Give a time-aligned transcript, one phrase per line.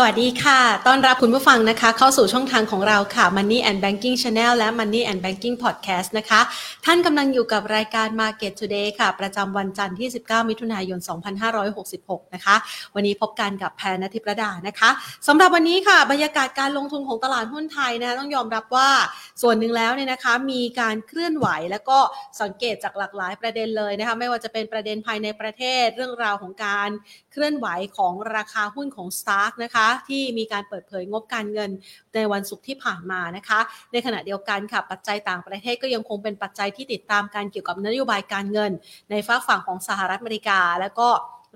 [0.00, 6.40] สวัสดีค่ะ ต้อนรับคุณผู้ฟังนะคะ เข้าสู่ช่องทางของเราค่ะ Money and Banking Channel และ Money and Banking Podcast นะคะ
[6.84, 10.98] ท่านกำลังอยู่กับรายการ Market Today ค่ะ ประจำวันจันทร์ที่ 19 มิถุนายน
[11.66, 12.56] 2566 นะคะ
[12.94, 14.90] วันนี้พบกันกับแพนธิประดานะคะ
[15.26, 18.90] สำหรับวันนี้ค่ะ บรรยากาศการลงทุนของตลาดหุ้นไทยนะคะต้องยอมรับว่า
[19.42, 21.98] ส่วนหนึ่งแล้วเนี่ยนะคะ มีการเคลื่อนไหวแล้วก็
[22.40, 26.90] สังเกตจากหลากหลายประเด็นเลยนะคะ ไม่ว่าจะเป็นประเด็นภายในประเทศ เรื่องราวของการ
[27.32, 31.70] เคลื่อนไหวของราคาหุ้นของ Stark นะคะที่มีการเปิดเผยงบการเงิน
[32.14, 33.60] ในวันศุกร์ที่ผ่านมานะคะ
[33.92, 38.72] ในขณะเดียวกันค่ะปัจจัยต่างประเทศก็ยังคงเป็นปัจจัยที่ติดตามการเกี่ยวกับนโยบายการเงิน
[39.10, 39.14] ใน
[39.48, 41.08] ฝั่งของสหรัฐอเมริกา แล้วก็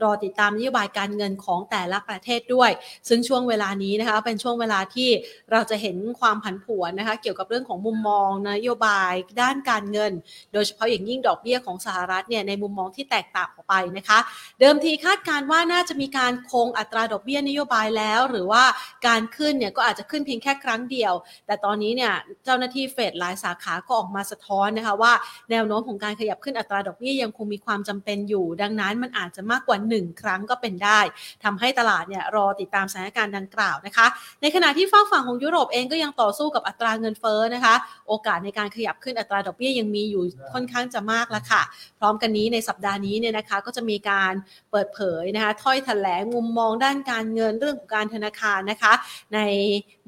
[0.02, 2.70] รอติดตามนโยบายการเงินของแต่ละประเทศด้วย
[3.09, 5.09] ซึ่งช่วงเวลานี้นะคะเป็นช่วงเวลาที่
[5.52, 10.12] เราจะเห็นความผันผวนนะคะเกี่ยวกับเรื่องของมุมมองนโยบายด้านการเงิน
[10.52, 14.19] โดยเฉพาะอย่างยิ่งดอกเบี้ยของสหรัฐเนี่ยในมุมมองที่แตกต่างออกไปนะคะ
[14.60, 18.64] เดิมทีคาดการว่าน่าจะมีการคงอัตราดอกเบี้ยนโยบายแล้ว หรือว่า
[19.06, 21.12] การขึ้นเนี่ยก็อาจจะขึ้นเพียงแค่ครั้งเดียว
[21.47, 22.12] แต่ตอนนี้เนี่ย
[22.44, 25.12] เจ้าหน้าที่เฟดหลายสาขาก็ออกมาสะท้อนนะคะว่า
[25.50, 31.00] แนวโน้มของการขยับขึ้นอัตราดอกเบี้ยยังคงมีความจำเป็นอยู่ ดังนั้นมันอาจจะมากกว่า1 ครั้งก็เป็นได้
[31.44, 34.06] ทำให้ตลาดเนี่ยรอติดตามสถานการณ์ดังกล่าวนะคะ
[34.42, 37.75] ในขณะที่ฝั่งฝั่งของยุโรปเองก็ยังต่อสู้กับอัตราเงินเฟ้อนะคะ
[38.08, 40.22] โอกาสในการขยับขึ้นอัตราดอกเบี้ยยังมีอยู่
[40.53, 41.62] ค่อนข้างจะมากล้วค่ะ
[41.98, 44.33] พร้อมกันนี้ในสัปดาห์นี้เนี่ยนะคะก็จะมีการ
[44.70, 48.92] เปิดเผยนะคะถ้อยแถลงมุมมองด้านการเงินเรื่องของการธนาคารนะคะ
[49.34, 49.41] ใน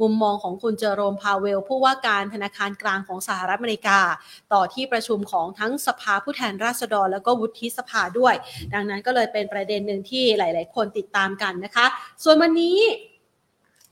[0.00, 4.00] มุมมองของคุณเจอโรมพาเวล ผู้ว่าการธนาคารกลางของสหรัฐอเมริกา
[4.52, 8.34] ต่อที่ประชุมของทั้งสภาผู้แทนราษฎร แล้วก็วุฒิสภาด้วย
[8.74, 11.86] ดังนั้นก็เลยเป็นประเด็นหนึ่งที่หลาย ๆ คนติดตามกันนะคะ
[12.24, 12.78] ส่วนวันนี้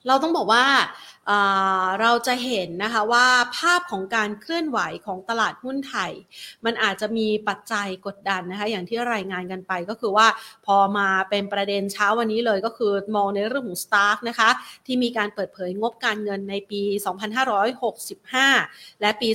[0.06, 0.64] เราต้องบอกว่า
[2.00, 3.26] เราจะเห็นนะคะว่า
[3.58, 6.12] ภาพของการเคลื่อนไหวของตลาดหุ้นไทย
[6.64, 10.26] มันอาจจะมีปัจจัยกดดันนะคะอย่างที่รายงานกันไปก็คือว่า
[10.66, 14.50] พอมาเป็นประเด็นเช้าวันนี้เลยก็คือมองในเรื่องของ Stark นะคะ
[14.86, 16.82] ที่มีการเปิดเผยงบการเงินในปี
[17.72, 19.28] 2565 และปี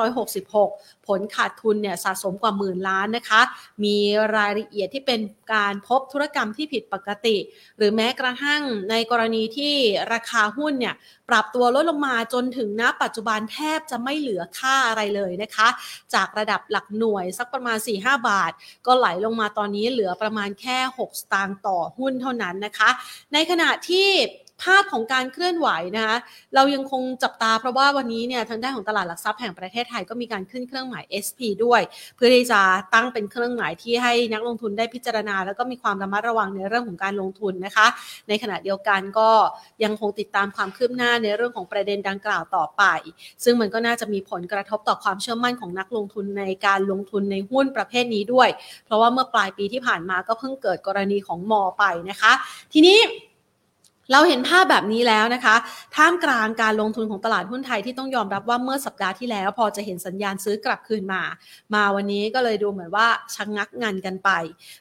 [0.00, 3.40] 2566 ผลขาดทุนเนี่ยสะสมกว่าหมื่นล้านนะคะ
[3.84, 3.96] มี
[4.36, 5.20] รายละเอียดที่เป็น
[5.54, 7.36] การพบธุรกรรมที่ผิดปกติ
[7.76, 9.74] หรือแม้กระทั่งในกรณีที่
[10.12, 10.94] ราคาหุ้นเนี่ย
[11.30, 15.68] ปรับตัวลดลงมาจนถึงณปัจจุบันแทบจะไม่เหลือค่าอะไรเลยนะคะ
[16.14, 18.52] จากระดับหลักหน่วยสักประมาณ 4-5 บาท
[18.86, 22.90] ก็ไหลลงมาตอนนี้เหลือประมาณแค่ 6 สตางค์ต่อหุ้นเท่านั้นนะคะ
[23.32, 24.08] ในขณะที่
[24.62, 26.16] ภาพของการเคลื่อนไหวนะคะ
[26.54, 31.82] เรายังคงจับตาเพราะว่าวันนี้เนี่ยทางด้านของตลาดหลักทรัพย์แห่งประเทศไทยก็มีการขึ้นเครื่องหมาย SP ด้วย
[32.16, 32.60] เพื่อที่จะ
[32.94, 37.86] ตั้งเป็นเครื่องหมายที่ให้นักลงทุนได้พิจารณา แล้วก็มีความระมัดระวังในเรื่องของการลงทุนนะคะ
[38.28, 39.30] ในขณะเดียวกันก็
[39.84, 42.82] ยังคงติดตามความคืบหน้าในเรื่องของประเด็นดังกล่าวต่อไป
[43.44, 48.48] ซึ่งมันก็น่าจะมีผลกระทบต่อความเชื่อมั่นของนักลงทุนในการลงทุนในหุ้นประเภทนี้ด้วย
[48.84, 52.32] เพราะว่าเมื่อปลายปีที่ผ่านมาก็เพิ่งเกิดกรณีของมอไปนะคะ
[52.72, 52.98] ทีนี้
[54.12, 55.56] เราเห็นภาพแบบนี้แล้วนะคะ
[55.96, 61.22] ท่ามกลางการลงทุนของตลาดหุ้นไทยที่ต้องยอมรับว่าเมื่อสัปดาห์ที่แล้ว พอจะเห็นสัญญาณซื้อกลับคืนมา
[61.74, 64.30] มาวันนี้ก็เลยดูเหมือนว่าชะงงักงันกันไป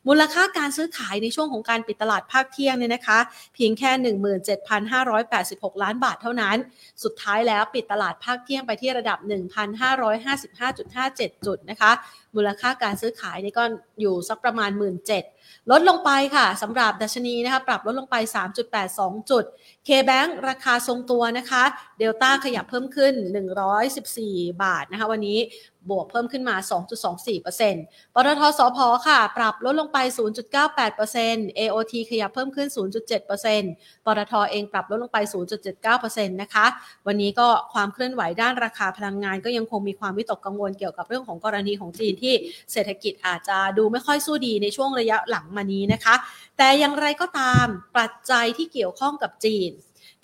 [0.07, 3.19] มูลค่าการซื้อขายในช่วงของการปิดตลาดภาคเที่ยงเนี่ยนะคะ
[3.55, 3.91] เพียงแค่
[4.71, 6.57] 17,586 ล้านบาทเท่านั้น
[7.03, 9.17] สุดท้ายแล้วปิดตลาดภาคเที่ยงไปที่ระดับ
[10.38, 11.91] 1,555.57 จุดนะคะ
[12.38, 13.64] มูลค่าการซื้อขายนี่ก็
[14.02, 14.70] อยู่สักประมาณ
[15.20, 18.16] 17,000ลดลงไปค่ะสำหรับดัชนีนะคะปรับลดลงไป
[18.74, 19.44] 3.82 จุด
[19.88, 21.64] K-Bank ราคาทรงตัวนะคะ
[22.00, 23.14] เดลต้าขยับเพิ่มขึ้น
[23.88, 25.40] 114 บาทนะคะวันนี้
[25.92, 26.56] บวกเพิ่มขึ้นมา
[27.36, 28.78] 2.24%ปตทสพ
[29.08, 29.98] ค่ะ ปรับลดลงไป
[30.80, 32.68] 0.98% AOT ขยับเพิ่มขึ้น
[33.18, 35.18] 0.7%ปตทเองปรับลดลงไป
[35.78, 36.66] 0.79%นะคะ
[37.08, 42.34] วันนี้ก็ความเคลื่อนไหวด้านราคาพลังงาน ก็ยังคงมีความวิตกกังวลเกี่ยวกับเรื่องของกรณีของจีนที่
[42.72, 46.16] เศรษฐกิจอาจจะดูไม่ค่อยสู้ดีในช่วงระยะหลังมานี้นะคะ
[46.58, 47.66] แต่อย่างไรก็ตาม
[47.98, 49.72] ปัจจัยที่เกี่ยวข้องกับจีน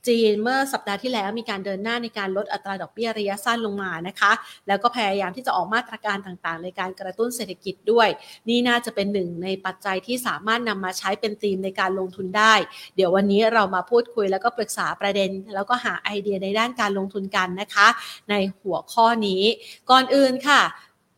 [0.08, 4.32] จีนเมื่อสัปดาห์ที่แล้วมีการเดินหน้าในการลดอัตราดอกเบี้ยระยะสั้นลงมานะคะ
[4.68, 8.08] แล้วก็พยายามที่จะออกมาตรการต่างๆ ในการกระตุ้นเศรษฐกิจด้วย
[8.50, 12.54] นี่น่าจะเป็นหนึ่งในปัจจัยที่สามารถนำมาใช้เป็นธีมในการลงทุนได้
[12.96, 17.88] เดี๋ยววันนี้เรามาพูดคุยแล้วก็ปรึกษาประเด็น แล้วก็หาไอเดียในด้านการลงทุนกันนะคะ
[18.30, 19.44] ในหัวข้อนี้
[19.90, 20.62] ก่อนอื่นค่ะ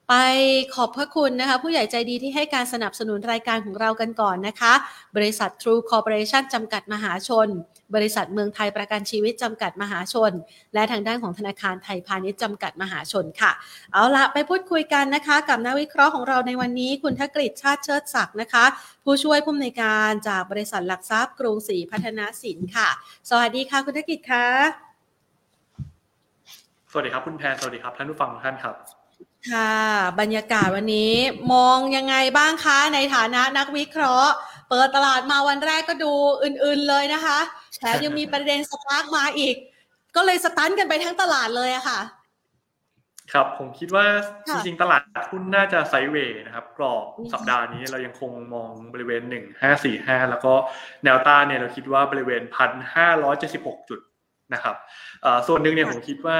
[0.09, 0.15] ไป
[0.75, 4.73] ขอบพระคุณนะคะ ผู้ใหญ่ใจดีที่ให้การสนับสนุนรายการของเรากันก่อนนะคะ
[5.17, 7.47] บริษัท True Corporation จำกัดมหาชน
[7.95, 10.31] บริษัทเมืองไทยประกันชีวิตจำกัดมหาชน
[10.73, 13.51] และทางด้านของธนาคารไทยพาณิชย์จำกัดมหาชนค่ะ
[13.93, 18.65] เอาละไปพูดคุยกันนะคะ กับนักวิเคราะห์ของเราในวันนี้ คุณทกฤษชาติเชิดศักดิ์นะคะ
[19.03, 22.89] ผู้ช่วยผู้อำนวยการจากบริษัทหลักทรัพย์กรุงศรีพัฒนาสินค่ะ
[23.29, 24.47] สวัสดีค่ะ คุณทกฤษค่ะ
[26.91, 28.75] สวัสดีครับคุณแพรสวัสดีครับท่านผู้ฟังทุกท่านครับ
[29.51, 29.73] ค่ะ
[30.19, 31.13] บรรยากาศวันนี้
[31.53, 34.31] มองยังไงบ้างคะในฐานะนักวิเคราะห์
[34.69, 36.11] เปิดตลาดมาวันแรกก็ดู
[36.43, 37.39] อื่นๆเลยนะคะ
[37.77, 39.55] แถมยังมีประเด็นสตาร์กมาอีก
[40.15, 41.99] ก็เลยสตันกันไปทั้งตลาดเลยอะค่ะ
[43.33, 44.05] ครับผมคิดว่า
[44.47, 45.01] จริงๆ ตลาด
[45.31, 49.21] หุ้นน่าจะไซด์เวย์นะครับ กรอบสัปดาห์นี้เรายังคงมองบริเวณ
[49.75, 50.53] 1545 แล้วก็
[51.03, 52.41] แนวต้านเนี่ยเราคิดว่าบริเวณ
[53.15, 53.99] 1,576 จุด
[54.53, 54.75] นะครับ
[55.47, 56.39] ส่วนหนึ่งเนี่ยผมคิดว่า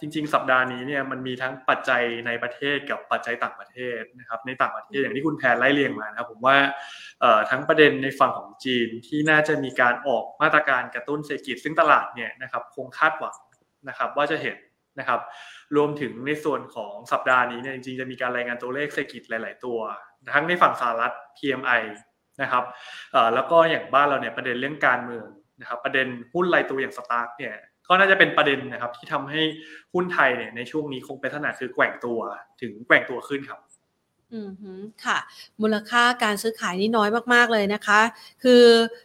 [0.00, 6.56] จริง ๆ สัปดาห์นี้เนี่ยมันมีทั้งปัจจัยในประเทศกับปัจจัยต่างประเทศนะครับในต่างประเทศอย่างที่คุณแพนไล่เรียงมานะครับผมว่า
[7.50, 13.36] ทั้งประเด็นในฝั่งของจีนที่น่าจะมีการออกมาตรการกระตุ้นเศรษฐกิจซึ่งตลาดเนี่ยนะครับคงคาดหวัง
[13.88, 14.56] นะครับว่าจะเห็น
[14.98, 15.20] นะครับ
[15.76, 19.78] รวมถึงในส่วนของสัปดาห์นี้เนี่ยจริงๆจะมีการรายงานตัวเลขเศรษฐกิจหลาย ๆ ตัว
[20.34, 21.82] ทั้งในฝั่งสหรัฐ PMI
[22.42, 22.64] นะครับ
[23.34, 25.26] แล้วก็อย่างบ้านเราเนี่ยประเด็นเรื่องการเมือง
[25.60, 27.54] นะครับประเด็นหุ้นรายตัวอย่างสตาร์กเนี่ย
[27.88, 29.40] ก็น่าจะเป็นประเด็นนะครับ ที่ทำให้
[29.94, 32.18] หุ้นไทยเนี่ยในช่วงนี้คงเป็นขนาดคือแกว่งตัว
[32.60, 33.60] ถึงแกว่งตัวขึ้นครับ
[34.32, 34.40] อื
[34.80, 35.18] มค่ะ
[35.62, 38.00] มูลค่าการซื้อขายนี่น้อยมากๆเลยนะคะ
[38.42, 38.64] คือ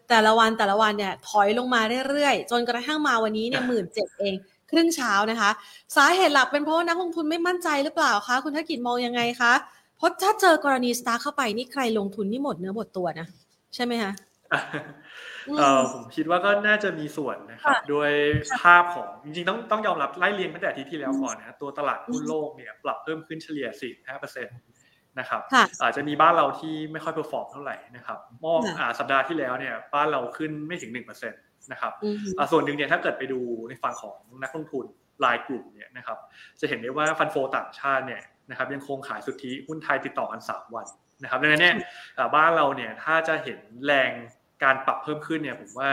[0.09, 4.35] แต่ละวันแต่ละวันเนี่ยถอยลงมาเรื่อยๆ จนกระทั่งมาวันนี้เนี่ยหมื่นเจ็ดเอง
[4.71, 5.51] ครึ่งเช้านะคะ
[5.95, 9.53] สาเหตุหลักเป็นเพราะนักลงทุนไม่มั่นใจหรือเปล่าคะคุณทักกิจมองยังไงคะ
[9.97, 13.27] เพราะถ้าเจอกรณีสตาร์กเข้าไปนี่ใครลงทุนนี่หมดเนื้อหมดตัวนะ
[13.75, 14.11] ใช่ไหมคะ
[15.57, 18.11] เออผมคิดว่าก็น่าจะมีส่วนนะครับด้วย
[18.61, 23.67] ภาพของจริงๆต้องต้องยอมรับไล่เรียงตั้งแต่อาทิตย์ที่แล้วก่อนนะตัวตลาดหุ้นโลกเนี่ยปรับเพิ่มขึ้นเฉลี่ย
[24.07, 25.41] 4-5%นะครับ
[25.81, 28.61] อาจจะมีบ้านเราที่ไม่ค่อย perform เท่าไหร่นะครับมอง
[28.99, 31.93] สัปดาห์ที่แล้วเนี่ยบ้านเราขึ้นไม่ถึง 1%นะครับ
[32.51, 33.39] ส่วนหนึ่งเนี่ยถ้าเกิดไปดู
[33.69, 34.85] ในฝั่งของนักลงทุน
[35.25, 36.17] รายกลุ่มเนี่ยนะครับ
[36.59, 40.87] จะเห็นได้ว่า fund flow ต่างชาติเนี่ยนะครับยังคงขายสุทธิหุ้นไทยติดต่อกัน 3 วัน
[41.23, 41.75] นะครับดังนั้นเนี่ย
[42.35, 44.11] บ้านเราเนี่ยถ้าจะเห็นแรง
[44.63, 45.91] การปรับเพิ่มขึ้นเนี่ยผมว่า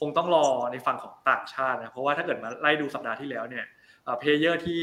[0.00, 3.64] คงต้องรอในฝั่งของต่างชาตินะเพราะว่าถ้าเกิดมาไล่ดูสัปดาห์ที่แล้วเนี่ย
[4.18, 4.82] เพลเยอร์ที่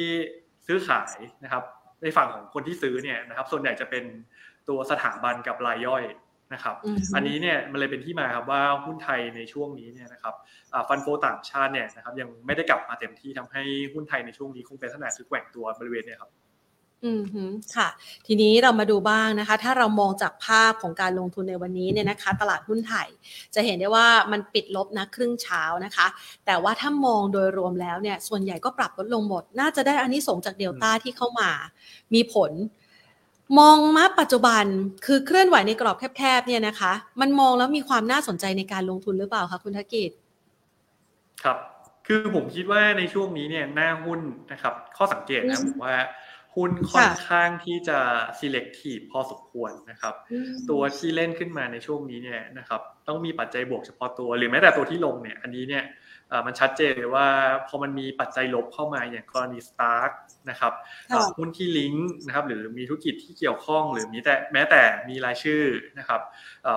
[0.67, 1.63] ซื้อขายนะครับ
[2.03, 4.03] ในฝั่งของคนที่ซื้อเนี่ยนะครับส่วนใหญ่จะเป็น
[4.69, 6.03] ตัวสถาบันกับรายย่อย
[6.53, 6.75] นะครับ
[7.15, 10.35] อันนี้เนี่ยมันเลยเป็นที่มาครับว่าหุ้นไทยในช่วงนี้เนี่ยนะครับ
[10.87, 13.63] ฟันโฟต่างชาติเนี่ยนะครับยังไม่ได้กลับมาเต็มที่ทำให้
[13.93, 16.31] หุ้นไทยในช่วงนี้คงเป็นลักษณะคือแกว่งตัวบริเวณเนี่ยครับ
[17.05, 17.21] อืม
[17.75, 17.87] ค่ะ
[18.27, 23.07] ทีนี้เรามาดูบ้างนะคะ ถ้าเรามองจากภาพของการลงทุนในวันนี้เนี่ยนะคะ ตลาดหุ้นไทย
[23.55, 26.07] จะเห็นได้ว่ามันปิดลบนะครึ่งเช้านะคะ
[26.45, 31.49] แต่ว่าถ้ามองโดยรวมแล้วเนี่ย ส่วนใหญ่ก็ปรับลดลงหมด น่าจะได้อันนี้ส่งจากเดลต้าที่เข้ามา
[32.13, 32.51] มีผล
[33.59, 34.65] มองมาปัจจุบัน
[35.05, 40.11] คือเคลื่อนไหวในกรอบแคบๆเนี่ยนะคะ มันมองแล้วมีความน่าสนใจในการลงทุนหรือเปล่าคะคุณธกิจ
[41.43, 41.57] ครับ
[42.07, 44.19] คือผมคิดว่าในช่วงนี้เนี่ยหน้าหุ้น
[44.51, 45.95] นะครับ ข้อสังเกตนะผมว่า
[46.55, 47.99] หุ้นค่อนข้างที่จะ
[48.39, 50.13] selective พอสมควรนะครับ
[50.69, 55.85] ตัวที่เล่นขึ้นมาในช่วงนี้เนี่ยนะครับต้องมีปัจจัยบวกเฉพาะตัว หรือแม้แต่ตัวที่ลงเนี่ยอันนี้เนี่ย
[56.45, 57.27] มันชัดเจนเลยว่า
[57.67, 60.11] พอมันมีปัจจัยลบเข้ามาอย่างกรณี Stark
[60.49, 60.73] นะครับ
[61.37, 65.63] หุ้นที่ลิงก์นะครับหรือมีธุรกิจที่เกี่ยวข้อง หรือมีแต่แม้แต่มีรายชื่อ
[65.99, 66.21] นะครับ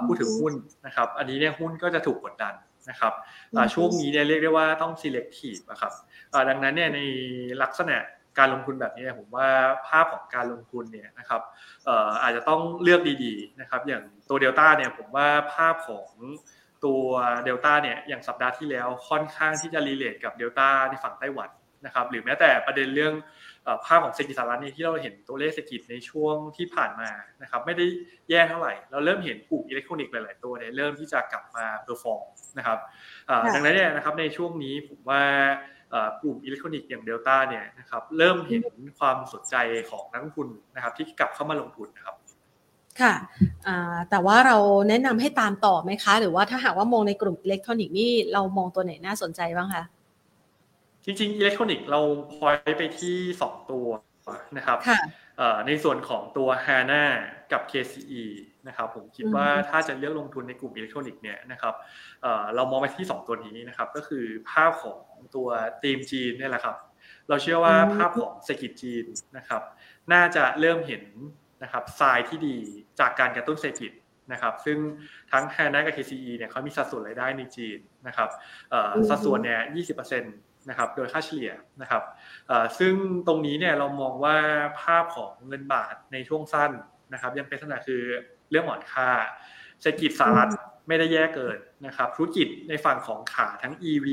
[0.06, 0.55] ผู้ถือหุ้น
[0.87, 2.55] นะครับ อันนี้เนี่ยหุ้นก็จะถูกกดดัน
[2.91, 3.12] นะครับ
[3.75, 5.93] ช่วงนี้เนี่ยเรียกได้ว่าต้อง selective นะครับ
[6.49, 7.00] ดังนั้นเนี่ยใน
[7.62, 7.97] ลักษณะ
[8.39, 9.49] การลงทุนแบบนี้ผมว่า
[9.89, 11.43] ภาพของการลงทุนเนี่ยนะครับ
[12.23, 16.09] อาจจะต้องเลือกดีๆนะครับ อย่างตัวเดลต้าเนี่ยผมว่าภาพของ
[16.85, 17.05] ตัว
[17.45, 21.51] เดลต้าเนี่ยอย่างสัปดาห์ที่แล้วค่อนข้างที่จะ relate กับเดลต้าในฝั่งไต้หวัน
[21.85, 23.15] นะครับหรือแม้แต่ประเด็นเรื่อง
[23.87, 27.11] ภาพของเศรษฐกิจสหรัฐนี่ที่เราเห็นตัวเลขเศรษฐกิจในช่วงที่ผ่านมา
[27.43, 27.87] นะครับไม่ได้
[28.31, 32.25] แย่เท่าไหร่ เราเริ่มเห็นกลุ่มอิเล็กทรอนิกส์หลาย ๆ ตัวเนี่ยเริ่มที่จะกลับมา perform
[32.59, 32.79] นะครับ
[33.55, 35.23] ดังนั้นเนี่ยนะครับในช่วงนี้ผมว่า
[36.22, 38.63] กลุ่มอิเล็กทรอนิกส์อย่างเดลต้าเนี่ยนะครับเริ่มเห็น
[38.98, 39.56] ความสนใจ
[39.91, 42.17] ของนักลงทุนนะครับ ที่กลับเข้ามาลงทุนนะครับ
[43.01, 43.15] ค่ะ
[44.10, 44.56] แต่ว่าเรา
[44.89, 49.84] แนะนำให้ตามต่อไหมคะ หรือว่าถ้าหากว่ามองในกลุ่มอิเล็กทรอนิกส์นี่เรามองตัวไหนน่าสนใจบ้างคะ
[51.05, 52.01] จริงๆอิเล็กทรอนิกส์เรา
[52.32, 53.86] พอยไปที่ 2 ตัว
[54.56, 54.79] นะครับ
[55.67, 57.05] ในส่วนของตัว HANA
[57.53, 58.24] กับ KCE
[58.69, 61.74] นะครับผมคิดว่าถ้าจะเลือกลงทุนในกลุ่มอิเล็กทรอนิกส์เนี่ยนะครับ
[62.55, 64.98] เรามองไปที่ 2 ตัวนี้นะครับ ก็คือภาพของ
[65.35, 65.49] ตัว
[65.83, 66.77] ทีมจีนนี่แหละครับ
[67.29, 69.05] เราเชื่อว่าภาพของเศรษฐกิจจีน
[69.37, 69.63] นะครับ
[70.13, 71.05] น่าจะเริ่มเห็น
[71.63, 72.57] นะครับทรายที่ดี
[73.01, 73.93] จากการกระตุ้นเศรษฐกิจ
[74.33, 74.79] นะครับ ซึ่ง
[75.33, 78.29] ทั้ง HANA กับ KCE เนี่ยเขามีสัดส่วนรายได้ในจีนนะครับ
[79.09, 79.61] สัดส่วนเนี่ย
[79.95, 81.53] 20%นะครับ โดยค่าเฉลี่ย
[81.83, 82.03] นะครับ
[82.79, 82.95] ซึ่ง
[83.27, 84.37] ตรงนี้เนี่ยเรามองว่า
[84.83, 86.73] ภาพของเงินบาทในช่วงสั้น
[87.13, 88.03] นะครับ ยังเป็นลักษณะคือ
[88.51, 89.11] เรื่องหมอนค่า
[89.81, 90.51] เศรษฐกิจสหรัฐ
[90.88, 94.06] ไม่ได้แย่เกินนะครับธุรกิจในฝั่งของขาทั้ง EV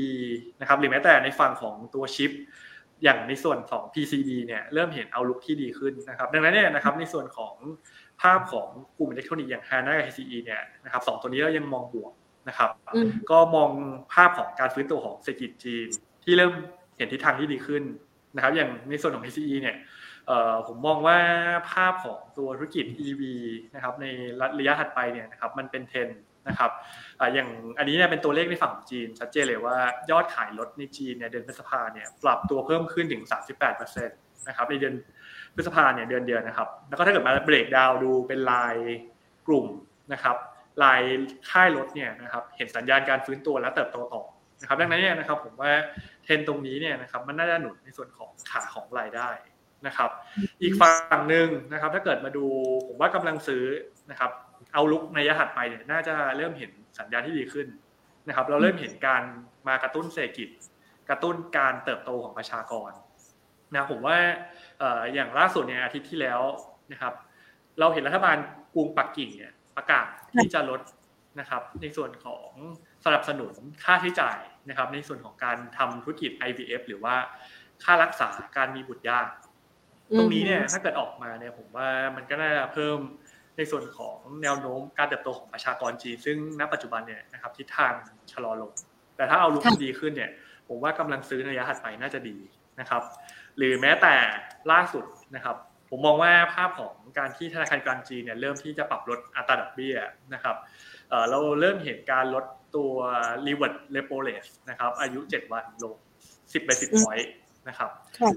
[0.60, 2.30] นะครับหรือแม้แต่ในฝั่งของตัวชิป
[3.04, 7.54] อย่างในส่วนของ PCB เนี่ยเริ่มเห็นเอาลุกที่ดีขึ้นนะครับดังนั้นเนี่ยนะครับในส่วนของ
[8.22, 12.12] ภาพของกลุ่มอิเล็กทรอนิกส์อย่าง HANA กับ HCE เนี่ยนะครับสองตัวนี้เรายังมองบวก
[12.48, 12.70] นะครับ
[13.30, 13.70] ก็มอง
[14.14, 15.88] ภาพของการฟื้นตัวของเศรษฐกิจจีน
[16.24, 16.52] ที่เริ่ม
[16.96, 17.82] เห็นทิศทางที่ดีขึ้น
[18.34, 19.76] นะครับอย่างในส่วนของ HCE เนี่ย
[20.66, 21.18] ผมมองว่า
[21.72, 23.22] ภาพของตัวธุรกิจ EV
[23.74, 24.06] นะครับใน
[24.58, 26.08] ระยะถัดไปเนี่ยนะครับมันเป็นเทรน
[26.48, 26.70] นะครับ
[27.34, 29.76] อย่างอันนี้เนี่ยเป็นตัวเลขในฝั่งของจีน ชัดเจนเลยว่า
[30.10, 33.22] ยอดขายรถในจีนเนี่ยเดือนพฤษภาเนี่ยปรับตัวเพิ่มขึ้นถึง
[33.64, 34.94] 38%นะครับในเดือน
[35.54, 38.76] พฤษภาเนี่ยเดือนเดียวนะครับ แล้วก็ถ้าเกิดมาเบรกดาวดูเป็นลาย
[39.46, 39.66] กลุ่ม
[40.12, 40.36] นะครับ
[40.82, 41.00] ลาย
[41.50, 44.22] ค่ายรถเนี่ยนะครับเห็นสัญญาณการฟื้นตัวและเติบโตต่อ
[44.60, 45.72] นะครับดังนั้นเนี่ยนะครับผมว่า
[46.22, 49.30] เทรนตรงนี้เนี่ยนะครับมันน่าจะหนุนในส่วนของขาของรายได้
[49.86, 50.10] นะครับ
[50.62, 52.44] อีกฝั่งหนึ่งนะครับ ถ้าเกิดมาดู
[52.86, 53.64] ผมว่ากำลังซื้อ
[54.10, 54.30] นะครับ
[54.72, 57.66] เอาลุกในระยะถัดไปเนี่ยน่าจะเริ่มเห็นสัญญาณที่ดีขึ้น
[58.28, 59.22] นะครับ เราเริ่มเห็นการ
[59.68, 60.48] มากระตุ้นเศรษฐกิจ
[61.08, 62.90] กระตุ้นการเติบโตของประชากร
[63.74, 64.18] นะผมว่า
[65.14, 66.40] อย่างล่าสุดเนี่ยอาทิตย์ที่แล้ว
[66.92, 67.14] นะครับ
[67.80, 68.36] เราเห็นรัฐบาล
[68.74, 70.80] กรุงปักกิ่งเนี่ยประกาศที่จะลด
[71.40, 72.50] นะครับ ในส่วนของ
[73.04, 74.38] สนับสนุนค่าใช้จ่าย
[74.68, 77.16] นะครับ ในส่วนของการทำธุรกิจ IVF หรือว่า
[77.84, 79.28] ค่ารักษาการมีบุตรยาก
[80.18, 82.98] ตรงนี้เนี่ยถ้าเกิดออกมาเนี่ยผมว่ามันก็น่าจะเพิ่ม
[83.56, 87.92] ในส่วนของแนวโน้มการเติบโตของประชากรจีนซึ่งณปัจจุบันเนี่ยนะครับทิศทาง
[88.32, 88.72] ชะลอลง
[89.16, 90.30] แต่ถ้าเอาลุกดีขึ้นเนี่ย
[90.68, 92.36] ผมว่ากำลังซื้อในระยะถัดไปน่าจะดี
[92.80, 93.02] นะครับ
[93.56, 94.14] หรือแม้แต่
[94.72, 95.04] ล่าสุด
[95.34, 95.56] นะครับ
[95.90, 99.96] ผมมองว่าภาพของการที่ธนาคารกลางจีนเนี่ยเริ่มที่จะปรับลดอัตราดอกเบี้ย
[100.34, 100.56] นะครับ
[101.30, 102.44] เราเริ่มเห็นการลด
[102.76, 102.92] ตัว
[103.46, 105.96] reward repo rate นะครับอายุ 7 วันลง
[106.30, 107.28] 10 ไป 10 point
[107.68, 107.90] นะครับ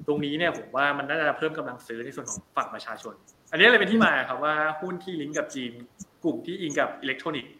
[0.07, 3.13] ตรงนี้เนี่ยผมว่ามันน่าจะเพิ่มกำลังซื้อในส่วนของฝั่งประชาชน
[3.55, 5.71] อันนี้เลยเป็นที่มาครับว่าหุ้นที่ลิงก์กับจีน
[6.23, 7.53] กลุ่มที่อิงกับอิเล็กทรอนิกส์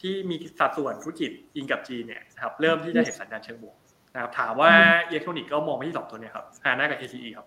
[0.00, 3.76] ที่มีสัดส่วนธุรกิจอิงกับจีนเนี่ยครับเริ่มที่จะเห็นสัญญาณเชิงบวก
[4.14, 4.72] นะครับถามว่า
[5.08, 7.46] อิเล็กทรอนิกส์ก็มองไปที่สองตัวนี้ครับฮาน่ากับ ACE ครับ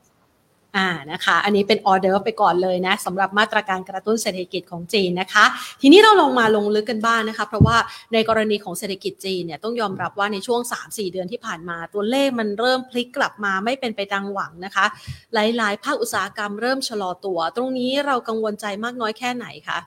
[0.78, 5.46] อ่านะคะ อันนี้เป็นออเดอร์ไปก่อนเลยนะสำหรับมาตรการกระตุ้นเศรษฐกิจของจีนนะคะ
[5.82, 7.78] ทีนี้เราลงมาลงลึกกันบ้างนนะคะ เพราะว่า
[8.14, 14.86] ในกรณีของเศรษฐกิจจีนเนี่ยต้องยอมรับว่าในช่วง 3-4 เดือนที่ผ่านมา ตัวเลขมันเริ่มพลิกกลับมาไม่เป็นไปดังหวังนะคะ
[15.34, 19.80] หลาย ๆ ภาคอุตสาหกรรมเริ่มชะลอตัว ตรงนี้เรากังวลใจมากน้อยแค่ไหนคะ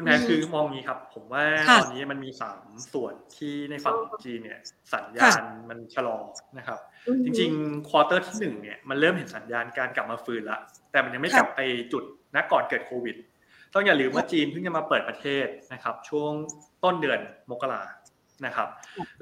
[0.00, 1.44] คุณแม่คือมองนี้ครับ ผมว่า
[1.78, 4.60] ตอนนี้มันมีสามส่วนที่ในฝั่งจีนเนี่ย
[4.92, 6.18] สัญญาณมันชะลอ
[6.58, 6.78] นะครับ
[7.24, 10.58] จริงๆควอเตอร์ที่หนึ่งเนี่ยมันเริ่มเห็นสัญญาณการกลับมาฟื้นละ
[10.90, 11.60] แต่มันยังไม่กลับไป
[11.92, 12.04] จุด
[12.36, 13.16] นักก่อนเกิดโควิด
[13.74, 16.32] ต้องอย่าลืมว่าจีนเพิ่งจะมาเปิดประเทศนะครับ ช่วง
[16.84, 17.82] ต้นเดือนมกรา
[18.46, 18.68] นะครับ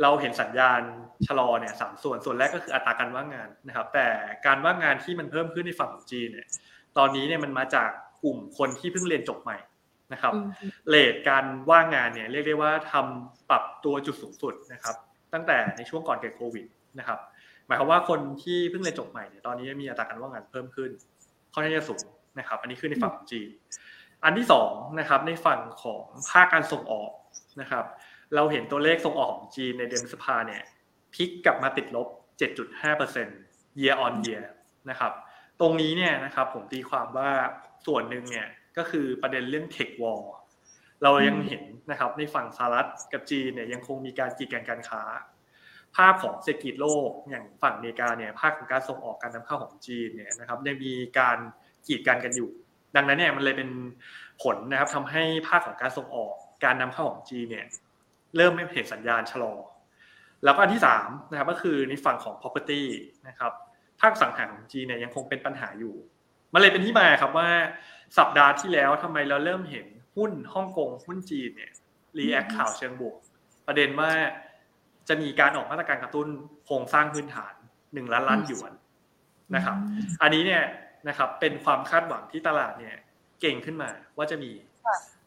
[0.02, 0.80] เราเห็นสัญญาณ
[1.26, 4.06] ชะลอเนี่ยสามส่วนส่วนแรกก็คืออัตราการว่างงานนะครับ แต่
[4.46, 6.48] การว่างงานที่มันเพิ่มขึ้นในฝั่งของจีนเนี่ย
[6.98, 7.90] ตอนนี้เนี่ยมันมาจาก
[8.24, 9.58] กลุ่มคนที่เพิ่งเรียนจบใหม่
[10.12, 10.32] นะครับ
[10.88, 14.96] เลทการว่างงานเนี่ยเรียกได้ว่าทำปรับตัวจุดสูงสุดนะครับ
[15.32, 16.66] ตั้งแต่ในช่วงก่อนเกิดโควิด
[16.98, 17.18] นะครับ
[17.66, 20.90] หมายความว่าคนที่เพิ่งเรียนจบใหม่เนี่ยตอนนี้มีอัตราการว่างงานเพิ่มขึ้น
[21.52, 22.02] ค่อนข้างจะสูง
[22.38, 23.48] นะครับ อันนี้คือในฝั่งของจีน
[24.24, 27.10] อันที่สองนะครับในฝั่งของภาคการส่งออก
[27.60, 27.84] นะครับ
[28.34, 30.62] เราเห็นตัวเลขส่งออกของจีนในเดือนพฤษภาเนี่ย
[31.14, 32.08] พลิกกลับมาติดลบ
[32.88, 34.44] 7.5% year on year
[34.90, 35.12] นะครับ
[35.60, 37.30] ตรงนี้เนี่ยนะครับผมตีความว่า
[37.86, 38.46] ส่วนหนึ่งเนี่ย
[38.76, 40.20] ก็คือประเด็นเรื่องเทควอล
[41.02, 45.02] เรายังเห็นนะครับในฝั่งสหรัฐกับจีนเนี่ยยังคงมีการกีดกันการค้า
[45.96, 51.38] ภาพของเศรษฐกิจโลกอย่างฝั่งอเมริกาเนี่ยภาคของการส่งออกการนำเข้าของจีนเนี่ยนะครับยังมีการ
[51.86, 52.50] กีดกันกันอยู่
[52.96, 53.70] ดังนั้นเนี่ยมันเลยเป็น
[54.42, 56.34] ผลนะครับทำให้ภาคของการส่งออก
[56.64, 57.66] การนำเข้าของจีนเนี่ย
[58.36, 59.54] เริ่มไม่เห็นสัญญาณชะลอ
[60.44, 62.82] แล้วก็อันที่3นะครับก็คือในฝั่งของ property
[63.28, 63.52] นะครับ
[64.00, 65.94] ภาคสังหารของจีนเนี่ยยังคงเป็นปัญหาอยู่
[66.52, 67.48] มันเลยเป็นที่มาครับว่า
[68.18, 69.86] สัปดาห์ที่แล้วทำไมเราเริ่มเห็น
[70.16, 71.72] หุ้นฮ่องกงหุ้นจีนเนี่ย
[72.18, 73.18] รีแอคข่าวเชิงบวก
[73.66, 74.10] ประเด็นว่า
[75.08, 76.28] จะมีการออกมาตรการกระตุ้น
[76.64, 77.54] โครงสร้างพื้นฐาน
[77.94, 78.72] หนึ่งล้านล้านหยวน
[79.54, 79.76] นะครับ
[80.22, 80.62] อันนี้เนี่ย
[81.08, 82.96] นะครับเป็นความคาดหวังที่ตลาดเนี่ย
[83.40, 84.52] เก่งขึ้นมาว่าจะมี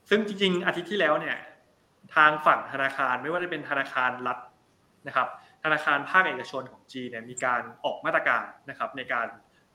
[0.10, 1.38] ซึ่งจริงๆอาทิตย์ที่แล้วเนี่ย
[2.16, 4.38] ทางฝั่งธนาคารไม่ว่าจะเป็นธนาคารรัฐ
[5.08, 5.28] นะครับ
[5.64, 9.28] ธนาคารภาคเอกชนของจีนเนี่ยมีการออกมาตรการนะครับในการ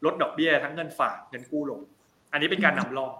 [0.04, 1.80] ลดดอกเบี้ยทั้งเงินฝากเงินกู้ลง
[2.32, 3.12] อันนี้เป็นการนำร่อง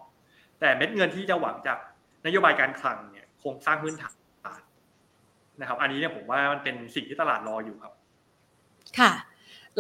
[0.61, 1.79] แต่เม็ดเงินที่จะหวังจาก
[2.27, 4.17] นโยบายการคลังเนี่ยคงสร้างพื้นฐาน
[5.61, 7.93] นะครับ อันนี้เนี่ยผมว่ามันเป็นสิ่งที่ตลาดรออยู่ครับ
[8.99, 9.13] ค่ะ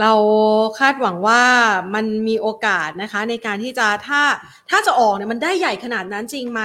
[0.00, 0.12] เรา
[0.78, 1.42] คาดหวังว่า
[1.94, 4.22] มันมีโอกาสนะคะ ในการที่จะถ้า
[4.70, 6.62] ถ้าจะออกเนี่ยมันได้ใหญ่ขนาดนั้นจริงไหม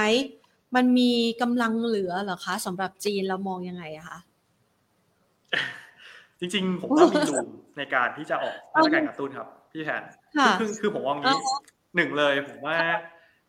[0.74, 4.18] มันมีกำลังเหลือเหรอคะสำหรับจีนเรามองยังไงอะคะ
[6.40, 7.34] จริงๆ ผมว่ามีดู
[7.78, 10.02] ในการที่จะออกมาตรการกระตุ้นครับ พี่แทน
[10.60, 11.34] คือคือผมมองนี้
[11.96, 12.78] หนึ่งเลยผมว่า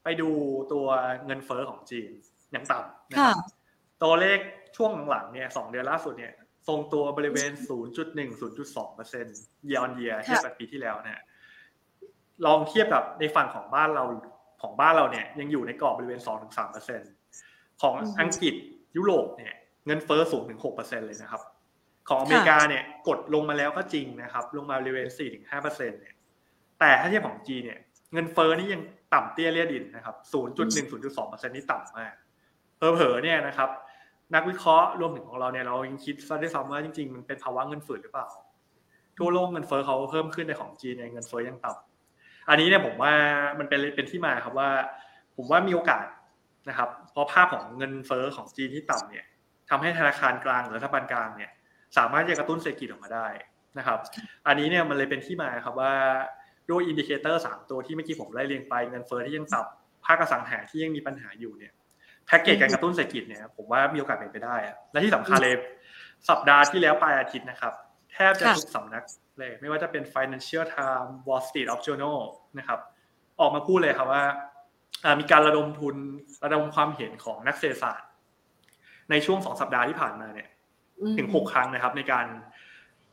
[0.04, 0.30] ไปดู
[0.74, 0.88] ตัว
[1.26, 2.10] เงินเฟอ้อของจีน
[2.56, 3.38] ยังต่ำนะครับ
[4.04, 4.40] ตัวเลข
[4.78, 6.34] ช่วงหลังเนี่ยสองเดือนล่าสุดเนี่ย
[6.68, 7.52] ทรงตัวบริเวณ
[7.92, 9.38] 0.1 0.2เปอร์เซ็นต์
[9.70, 11.20] year on year เทียบกับปีที่แล้วเนี่ย
[12.46, 14.04] ลองเทียบกับในฝั่งของบ้านเรา
[14.62, 17.12] ของบ้านเราเนี่ยยังอยู่ในกรอบบริเวณ 2-3เปอร์เซ็นต์
[17.82, 18.56] ของอังกฤษ
[18.98, 19.54] ยุโรปเนี่ย
[19.86, 21.42] เงินเฟอ้อสูงถึง 6เปอร์เซ็นต์เลยนะครับ
[22.10, 26.16] ของอเมริกาเนี่ยกดลงมาแล้วก็จริงนะครับ ลงมาบริเวณ 4-5เปอร์เซ็นต์เนี่ย
[26.80, 27.80] แต่ถ้าเทียบของจีเนี่ย
[28.14, 28.82] เงินเฟ้อนี่ยัง
[29.14, 30.56] ต่ำเตี้ยเลียดินนะครับ 0.1
[31.16, 32.14] 0.2เปอร์เซ็นต์นี่ต่ำมาก
[32.78, 33.70] เผลอๆเนี่ยนะครับ
[34.36, 38.28] นักวิเคราะห์รวมถึงของเราเนี่ยเรายังคิดซะด้วยซ้ำว่าจริงๆมันเป็นภาวะเงินฝืดหรือเปล่า
[39.18, 43.14] ทั่วโลกเงินเฟ้อเขาเพิ่มขึ้นในของจีนเงินเฟ้อยังต่ำอันนี้เนี่ยผมว่า
[43.60, 44.70] มันเป็นเป็นที่มาครับว่า
[45.36, 46.06] ผมว่ามีโอกาส
[46.70, 49.26] นะครับ เพราะภาพของเงินเฟ้อของจีนที่ต่ำเนี่ย
[49.70, 51.52] ทำให้ธนาคารกลางหรือรัฐบาลกลางเนี่ย
[51.98, 53.28] สามารถจะกระตุ้นเศรษฐกิจออกมาได้
[53.78, 54.00] นะครับ
[54.48, 55.94] อันนี้เนี่ยมันเลยเป็นที่มาครับว่า
[56.70, 61.74] ด้วย indicator สามตัวที่เมื่อกี้ผมไล่เรียงไปเงินเฟ้อที่ยังต่ำภาคอสังหาที่ยังมีปัญหาอยู่เนี่ย
[62.26, 64.56] แพ็กเกจการกระตุ้นเศรษฐกิจเนี่ยผมว่ามีโอกาสเป็นไปได้
[64.92, 65.56] และที่สำคัญเลย
[66.30, 67.74] สัปดาห์ที่แล้วปลายอาทิตย์นะครับ
[68.12, 69.04] แทบจะทุกสำนัก
[69.40, 72.20] เลย ไม่ว่าจะเป็น Financial Times Wall Street Journal
[72.60, 72.80] นะครับ
[73.40, 74.24] ออกมาพูดเลยครับว่า
[75.20, 75.96] มีการระดมทุน
[76.46, 78.10] ระดมความเห็นของนักเศรษฐศาสตร์
[79.10, 80.50] ในช่วงสองสัปดาห์ที่ผ่านมาเนี่ย
[81.18, 82.26] ถึงหกครั้งนะครับ ในการ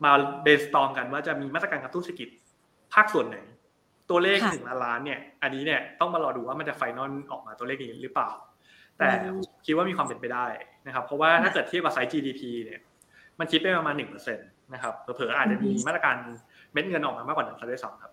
[0.04, 2.28] มา brainstorm กันว่าจะมีมาตรการกระตุ้นเศรษฐกิจ
[2.94, 3.38] ภาคส่วนไหน
[4.10, 8.30] ตัวเลขหนึ่งล้านเนี่ย อันนี้เนี่ยต้องมารอดูว่ามันจะ final ออกมาตัวเลขนี้หรือเปล่า
[8.98, 9.08] แต่
[9.66, 10.46] คิดว่ามีความเป็นไปได้
[10.86, 12.80] นะครับ เพราะว่าถ้าเกิดเทียบกับไซส์ GDP เนี่ย
[13.38, 14.42] มันคิดเป็นประมาณหนึ่งเปอร์เซ็นต
[14.74, 16.16] นะครับเผลอๆอาจจะมีมาตรการ
[16.72, 18.12] เม็ดเงินออกมามากกว่านั้นซะด้วยซ้ำครับ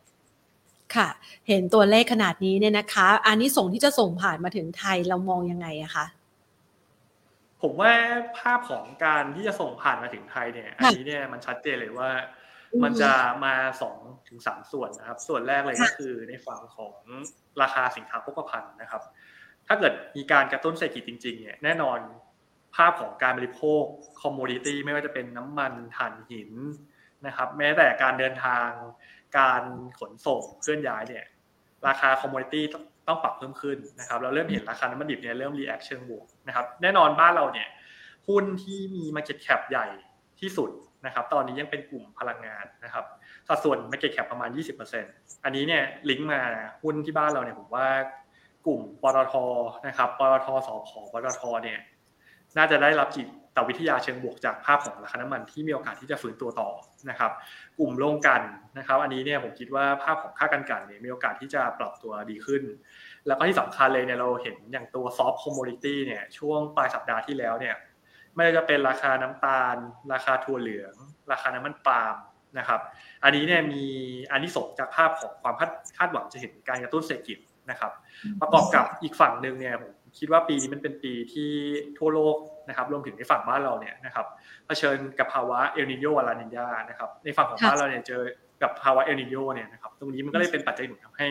[0.95, 1.07] ค่ะ
[1.47, 6.05] เห็นตัวเลขขนาดนี้เนี่ยนะคะ อันนี้ส่งที่จะส่งผ่านมาถึงไทยเรามองยังไงอะคะ
[7.61, 7.91] ผมว่า
[8.37, 12.09] ภาพของการที่จะส่งผ่านมาถึงไทยเนี่ย อันนี้เนี่ยมันชัดเจนเลยว่า
[12.83, 13.11] มันจะ
[13.45, 13.97] มาสอง
[14.27, 16.95] ถึงสามส่วนนะครับ ส่วนแรกเลยก็คือในฝั่งของ
[17.61, 19.01] ราคาสินค้าโภคภัณฑ์นะครับ
[19.67, 21.99] ถ้าเกิดมีการกระตุ้นเศรษฐกิจจริงๆเนี่ยแน่นอน
[22.75, 23.83] ภาพของการบริโภค
[24.21, 26.51] commodity ไม่ว่าจะเป็นน้ำมันถ่านหิน
[27.25, 28.67] นะครับ แม้แต่การเดินทาง
[29.37, 29.61] การ
[29.99, 31.25] ขนส่งเคลื่อนย้ายเนี่ย
[31.87, 32.63] ราคา commodity
[33.07, 37.67] ต้องปรับเพิ่มขึ้นนะครับเราเริ่มเห็นราคาน้ำมันดิบเนี่ยเริ่ม react เชิงบวกนะครับแน่นอนบ้านเราเนี่ย
[38.27, 39.87] หุ้นที่มี Market Cap ใหญ่
[40.39, 40.69] ที่สุด
[41.07, 43.05] นะครับตอนนี้ยังเป็นกลุ่มพลังงานนะครับ
[43.47, 44.49] สัดส่วน Market Cap ประมาณ
[44.95, 46.41] 20%อันนี้เนี่ยลิงก์มา
[46.83, 47.87] หุ้นที่บ้านเราเนี่ยผมว่า
[48.65, 49.33] กลุ่มปตท
[49.87, 50.91] นะครับปตท.สผ.
[51.11, 51.79] ปตท.เนี่ย
[52.57, 56.69] น่าจะได้รับจิตวิทยาเชิงบวกจากภาพของราคาน้ำมันที่มีโอกาสที่จะฟื้นตัวต่อ
[57.09, 57.31] นะครับ
[57.79, 58.41] กลุ่มโรงกลั่น
[58.77, 62.63] นะครับ อันนี้เนี่ยผมคิดว่าภาพของค่าการกลั่นเนี่ยมีโอกาสที่จะปรับตัวดีขึ้น
[63.27, 67.75] แล้วก็ที่สำคัญเลยเนี่ยเราเห็นอย่างตัว soft commodity เนี่ยช่วงปลายสัปดาห์ที่แล้วเนี่ย
[68.37, 69.75] ไม่ว่าจะเป็นราคาน้ำตาล
[70.13, 70.93] ราคาถั่วเหลือง
[71.31, 72.15] ราคาน้ำมันปาล์ม
[72.59, 72.81] นะครับ
[73.23, 73.83] อันนี้เนี่ยมี
[74.31, 75.55] อานิสงส์จากภาพของความ
[75.97, 77.37] คาดหวังจะเห็นการกระตุ้นเศรษฐกิจ
[77.69, 77.91] นะครับ
[78.41, 81.51] ประกอบกับอีกฝั่งหนึ่งเนี่ยผมคิดว่าปีนี้มันเป็นปีที่
[81.97, 82.37] ทั่วโลก
[82.69, 84.25] นะครับรวมถึงในฝั่งบ้านเราเนี่ยนะครับ
[84.65, 88.21] เผชิญกับภาวะเอลนีโญลานีญานะครับในฝั่งของบ้านเราเนี่ยเจอ
[88.61, 91.27] กับภาวะเอลนีโญเนี่ยนะครับตรงนี้มันก็เลยเป็นปัจจัยหนุนทำให้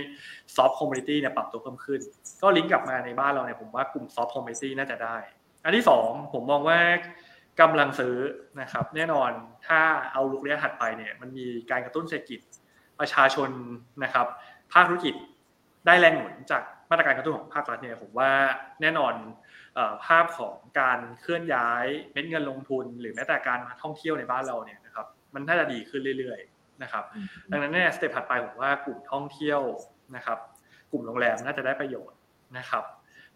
[0.56, 2.00] soft commodity เนี่ยปรับตัวเพิ่มขึ้น
[2.42, 5.16] ก็ลิงก์กลับมาในบ้านเราเนี่ยผมว่ากลุ่ม soft commodity น่าจะได้
[5.66, 6.80] อันที่2ผมมองว่า
[7.60, 8.16] กำลังซื้อ
[8.60, 9.30] นะครับ แน่นอน
[9.66, 9.80] ถ้า
[10.12, 12.40] เอาลุกระยะถัดไปเนี่ยมันมีการกระตุ้นเศรษฐกิจ
[13.00, 13.50] ประชาชน
[14.04, 14.26] นะครับ
[14.72, 15.14] ภาคธุรกิจ
[15.86, 18.30] ได้แรงหนุนจากมาตรการกระตุ้นของภาครัฐเนี่ยผมว่า
[18.80, 19.14] แน่นอน
[20.04, 27.04] ภาพของการเคลื่อนย้ายเม็ดเงินลงทุน หรือแม้แต่การท่องเที่ยวในบ้านเราเนี่ยนะครับมันน่าจะดีขึ้นเรื่อยๆนะครับ
[27.50, 29.60] ดังนั้นเนี่ยสเต็ปถัดไปผมว่ากลุ่มท่องเที่ยว
[30.16, 30.38] นะครับ
[30.90, 32.18] กลุ่มโรงแรมน่าจะได้ประโยชน์
[32.58, 32.84] นะครับ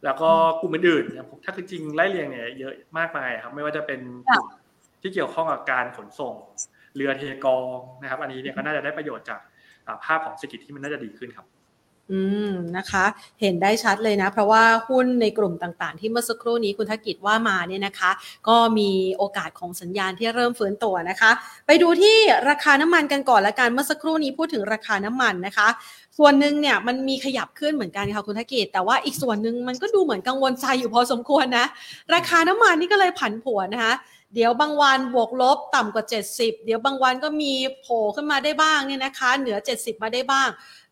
[0.04, 4.00] แล้วก็กลุ่มอื่นๆถ้าคือจริงไล่เรียงเนี่ยเยอะมากมายครับ ไม่ว่าจะเป็น
[4.32, 4.48] กลุ่ม
[5.02, 6.34] ที่เกี่ยวข้องกับการขนส่ง
[6.96, 9.40] เรือเทกองนะครับ อันนี้เนี่ยก็น่าจะได้ประโยชน์จาก
[10.04, 11.46] ภาพของเศรษฐกิจที่มันน่าจะดีขึ้นครับ
[12.10, 12.20] อื
[12.50, 13.04] มนะคะ
[13.40, 18.10] เห็นได้ชัดเลยนะ เพราะว่าหุ้นในกลุ่มต่างๆ ที่เมื่อสักครู่นี้คุณธกิจว่ามาเนี่ยนะคะ
[18.48, 21.30] ก็มีโอกาสของสัญญาณที่เริ่มฟื้นตัวนะคะ
[21.66, 22.16] ไปดูที่
[22.48, 25.68] ราคาน้ำมันกันก่อนละกันเมื่อสักครู่นี้พูดถึงราคาน้ำมันนะคะ
[26.18, 31.66] ส่วนหนึ่งเนี่ยมันมีขยับขึ้นเหมือนกันค่ะคุณธกิจ แต่ว่าอีกส่วนหนึ่งมันก็ดูเหมือนกังวลใจอยู่พอสมควรนะ
[32.14, 33.94] ราคาน้ำมันนี่ก็เลยผันผวนนะคะ
[34.34, 40.48] เดี๋ยวบางวันบวกลบต่ำกว่า 70 เดี๋ยวบางวันก็มีโผล่ขึ้นมาได้บ้างเนี่ยนะคะ เหนือ 70 มาได้บ้าง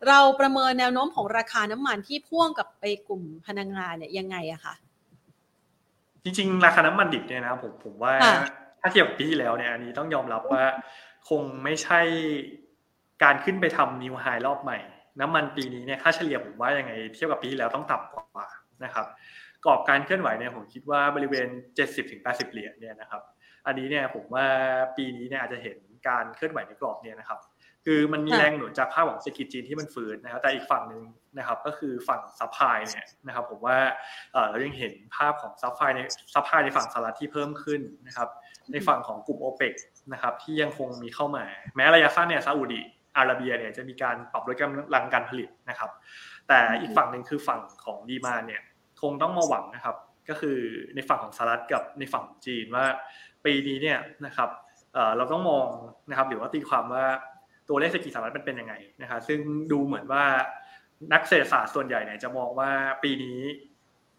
[0.07, 4.73] เราประเมินแนวโน้มของราคาน้ำมันที่พ่วงกับไปกลุ่มพลังงานเนี่ยยังไงอะคะ
[6.23, 8.13] จริงๆ ราคาน้ำมันดิบเนี่ยนะผมผมว่า
[8.79, 10.63] ถ้าเทียบกับปีที่แล้วเนี่ยอันนี้ต้องยอมรับว่า
[11.29, 12.01] คงไม่ใช่
[13.23, 14.77] การขึ้นไปทำ new high รอบใหม่
[15.19, 18.47] น้ำมันปีนี้เนี่ยค่าเฉลี่ยผมว่ายังไง เทียบกับปีที่แล้วต้องต่ำกว่า
[18.83, 19.05] นะครับ
[19.65, 21.47] กรอบการเคลื่อนไหวเนี่ยผมคิดว่าบริเวณ
[22.01, 23.21] 70-80 เหรียญเนี่ยนะครับ
[23.67, 24.45] อันนี้เนี่ยผมว่า
[24.97, 27.39] ปีนี้เนี่ยอาจจะเห็นการเคลื่อนไหวในกรอบเนี่ยนะครับ
[27.85, 31.03] คือมันมีแรงหนุนจากภาพของเศรษฐกิจจีนที่มันฟื้นนะครับแต่อีกฝั่งหนึ่ง
[31.37, 33.77] นะครับก็คือฝั่ง supply เนี่ยนะครับผมว่า
[34.49, 35.99] เรายังเห็นภาพของ supply ใน
[36.33, 38.29] supply ในฝั่งสหรัฐที่เพิ่มขึ้นนะครับ
[38.71, 39.75] ในฝั่งของกลุ่มโอเปก
[40.13, 41.45] นะครับที่ยังคงมีเข้ามา
[41.75, 42.81] แม้ระยะสั้นเนี่ยซาอุดี
[43.17, 45.91] อาระเบียเนี่ยจะมีการปรับลดกำลังการผลิตนะครับ
[46.47, 48.61] แต่อีกฝั่งหนึ่งคือฝั่งของ demand เนี่ย
[49.01, 49.95] คงต้องมาหวังนะครับ
[50.29, 50.57] ก็คือ
[50.95, 52.85] ในฝั่งของสหรัฐกับในฝั่งจีนว่า
[53.45, 54.49] ปีนี้เนี่ยนะครับ
[55.17, 55.67] เราต้องมอง
[56.09, 57.05] นะครับหรือว่าตีความว่า
[57.69, 59.39] ตัวเลขเศรษฐกิจสหรัฐมันเป็นยังไงนะครับซึ่ง
[59.71, 60.23] ดูเหมือนว่า
[61.13, 62.71] นักเศรษฐศาสตร์ส่วนใหญ่เนี่ยจะมองว่า
[63.03, 63.39] ปีนี้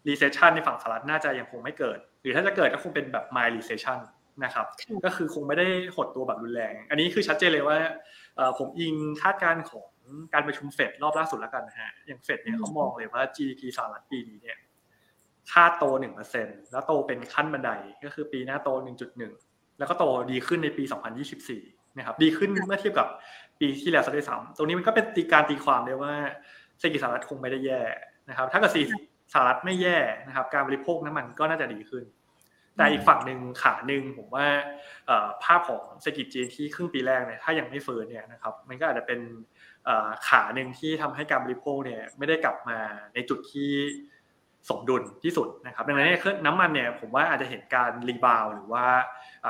[0.07, 3.99] recession ในฝั่งสหรัฐน่าจะยังคงไม่เกิด หรือถ้าจะเกิดก็คงเป็นแบบ mild recession
[4.43, 4.65] นะครับ
[5.05, 7.77] ก็คือคงไม่ได้หดตัวแบบรุนแรง อันนี้คือชัดเจนเลยว่า
[8.57, 9.87] ผมอิงคาดการณ์ของ
[10.33, 14.57] การประชุมเฟดรอบล่าสุดแล้วกันนะฮะอย่างเฟดเนี่ยเขามองเลยว่า GDP สหรัฐปีนี้เนี่ย
[15.51, 17.71] คาดโตหนึ่งเปอร์เซ็นแล้วโตเป็นขั้นบันได
[18.03, 19.33] ก็คือปีหน้าโตหนึ่งจุดหนึ่ง
[19.79, 21.61] แล้วก็โตดีขึ้นในปีสองพันยี่สิบสี่
[21.97, 23.07] นะครับ ดีขึ้นเมื่อเทียบกับ
[23.59, 26.13] ปีที่แล้วซะด้วยซ้ำตรงนี้มันก็เป็นตีการตีความได้ว่า
[26.79, 27.81] เศรษฐกิจสหรัฐคงไม่ได้แย่
[28.29, 28.71] นะครับ ถ้าเกิด
[29.33, 32.03] สหรัฐไม่แย่นะครับ การบริโภคน้ำมันก็น่าจะดีขึ้น
[32.77, 34.47] แต่อีกฝั่งหนึ่งขาหนึ่งผมว่า
[35.43, 39.19] ภาพของเศรษฐกิจจีนที่ครึ่งปีแรกเนี่ยถ้ายังไม่เฟิร์นเนี่ยนะครับ มันก็อาจจะเป็น
[40.27, 42.79] ขาหนึ่งที่ทำให้การบริโภคเนี่ยไม่ได้กลับมา
[43.13, 43.71] ในจุดที่
[44.69, 48.85] สมดุลที่สุดนะครับดังนั้นเนี่ยน้ำมันเนี่ยผมว่าอาจจะเห็นการ rebound หรือว่า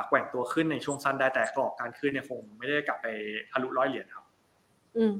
[0.08, 3.06] แกว่งตัวขึ้นในช่วงสั้นได้แต่กรอบการขึ้นเนี่ยคงไม่ได้กลับไป
[3.50, 4.24] ทะลุร้อยเหรียญครับ
[4.98, 5.14] อืม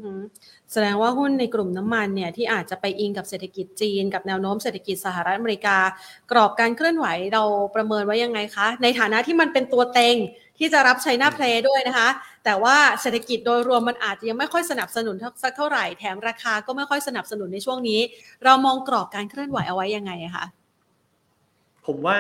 [0.73, 5.77] แสดงว่าหุ้นในกลุ่มน้ำมันเนี่ยที่อาจจะไปอิงกับเศรษฐกิจจีน กับแนวโน้มเศรษฐกิจสหรัฐอเมริกา
[6.31, 7.43] กรอบการเคลื่อนไหวเรา
[7.77, 10.17] ประเมินไว้ยังไงคะ ในฐานะที่มันเป็นตัวเต็ง
[10.59, 12.09] ที่จะรับไชน่าเพลย์ด้วยนะคะ
[12.45, 18.01] แต่ว่าเศรษฐกิจโดยรวมมันอาจจะยังไม่ค่อยสนับสนุนสักเท่าไหร่แถมราคาก็ไม่ค่อยสนับสนุนในช่วงนี้
[18.45, 20.45] เรามองกรอบการเคลื่อนไหวเอาไว้ยังไงคะ
[21.87, 22.19] ผมว่า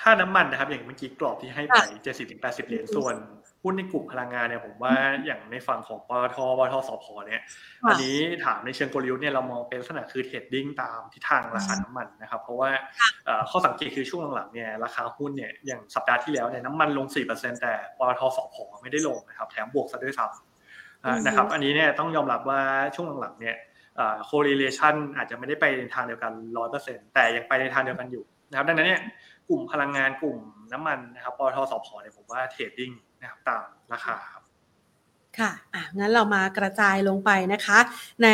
[0.00, 3.14] ถ้าน้ำมันนะครับอย่างเมื่อกี้กรอบที่ให้ไปเจ็ดสิบถึงแปดสิบเหรียญส่วน
[3.62, 4.94] หุ้นในกลุ่มพลังงานเนี่ยผมว่า
[5.24, 7.42] อย่างในฝั่งของปตทปตทสพเนี่ย
[7.88, 12.70] อันนี้ถามในเชิงกลยุทธ์เนี่ยเรามองเป็นลักษณะคือเทรดดิ้งตามทิศทางราคาน้ำมันนะครับเพราะว่า
[13.50, 22.60] ข้อสังเกตคือช่วงหลังๆเนี่ยราคาหุ้นเนี่ยอย่างสัปดาห์ที่แล้วเนี่ยน้ำมันลง 4%แต่ปตทสพไม่ได้ลงนะครับแถมบวกซะด้วยซ้ำนะครับอันนี้เนี่ยต้องยอมรับว่า
[22.94, 23.56] ช่วงหลังๆเนี่ย
[24.30, 29.02] correlation อาจจะไม่ได้ไปในทางเดียวกันร้อยเปอร์เซ็นแต่ยังไปในทางเดียวกันอยู่นะครับดังนั้นเนี่ย
[29.48, 30.38] กลุ่มพลังงานกลุ่ม
[30.72, 34.40] น้ำมันนะครับปตท.สผ.เนี่ยผมว่า trading นะครับตามราคาครับ
[35.38, 37.78] ค่ะอะ งั้นเรามากระจายลงไปนะคะ
[38.24, 38.28] ใน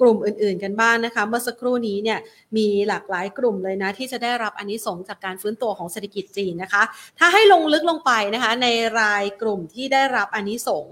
[0.00, 2.18] กลุ่มอื่นๆกันบ้างนนะคะ เมื่อสักครู่นี้เนี่ย
[2.56, 6.82] มีหลากหลายกลุ่มเลยนะ ที่จะได้รับอานิสงส์จากการฟื้นตัวของเศรษฐกิจจีนนะคะ
[7.18, 8.68] ถ้าให้ลงลึกลงไปนะคะ ใน
[9.00, 10.86] รายกลุ่มที่ได้รับอานิสงส์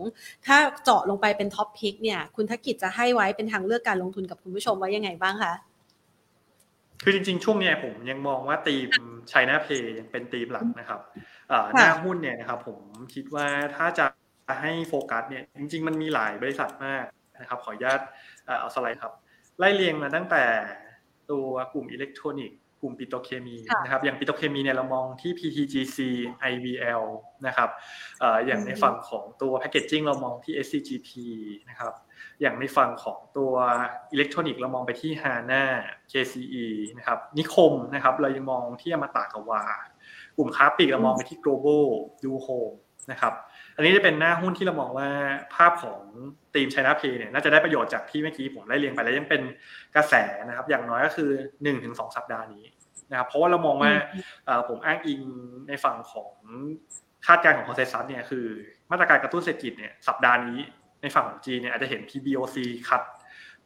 [0.46, 5.53] ถ้าเจาะลงไปเป็น top pick เนี่ย คุณธกิจจะให้ไว้เป็นทางเลือกการลงทุนกับคุณผู้ชมไว้ยังไงบ้างคะ
[7.09, 8.90] คือจริงๆ ช่วงนี้ผมยังมองว่าตีม
[9.29, 11.01] ไชน่าเพย์ยังเป็นตีมหลักนะครับ
[11.75, 12.81] หน้าหุ้นเนี่ยนะครับผม
[13.14, 14.07] คิดว่าถ้าจะ
[14.61, 17.05] ให้โฟกัสเนี่ยจริง ๆ มันมีหลายบริษัทมาก
[17.40, 18.01] นะครับ ขออนุญาต
[18.61, 19.12] เอาสไลด์ครับ
[19.59, 20.45] ไล่เรียงมาตั้งแต่
[21.31, 25.99] ตัวกลุ่มอิเล็กทรอนิกส์กลุ่มปิโตรเคมีนะครับอย่างปิโตรเคมีเนี่ยเรามองที่ PTGC
[26.53, 27.03] IVL
[27.47, 27.69] นะครับ
[28.47, 31.11] อย่างในฝั่งของตัวแพคเกจจิ้งเรามองที่ SCGP
[31.71, 31.92] นะครับ
[32.40, 33.53] อย่างในฝั่งของตัว
[34.12, 35.64] อิเล็กทรอนิกส์เรามองไปที่ HANA
[36.12, 39.64] KCE นะครับนิคมนะครับเรายังมองที่อมตะกวา
[40.37, 41.87] กลุ่มค้าปลีกเรามองไปที่ Global
[42.22, 42.77] DoHome
[43.12, 43.33] นะครับ
[43.77, 45.09] อันนี้จะเป็นหน้าหุ้นที่เรามองว่า
[45.55, 46.01] ภาพของ
[46.55, 49.42] ทีม China Pay เนี่ยน่าจะได้ประโยชน์จากที่เมื่อกี้ผมไล่เรียงไปแล้วยังเป็น
[49.96, 50.14] กระแส
[50.49, 51.31] นะครับอย่างน้อยก็คือ
[51.75, 52.64] 1-2 สัปดาห์นี้
[53.11, 53.92] นะครับเพราะว่าเรามองว่า
[54.68, 55.20] ผมอ้างอิง
[55.68, 56.33] ในฝั่งของ
[57.27, 58.46] คาดการณ์ของ consensus เนี่ยคือ
[58.90, 60.59] มาตรการกระตุ้นเศรษฐกิจเนี่ยสัปดาห์นี้
[61.02, 62.56] ในฝั่งของจีนเนี่ยอาจจะเห็น PBOC
[62.88, 63.02] คัด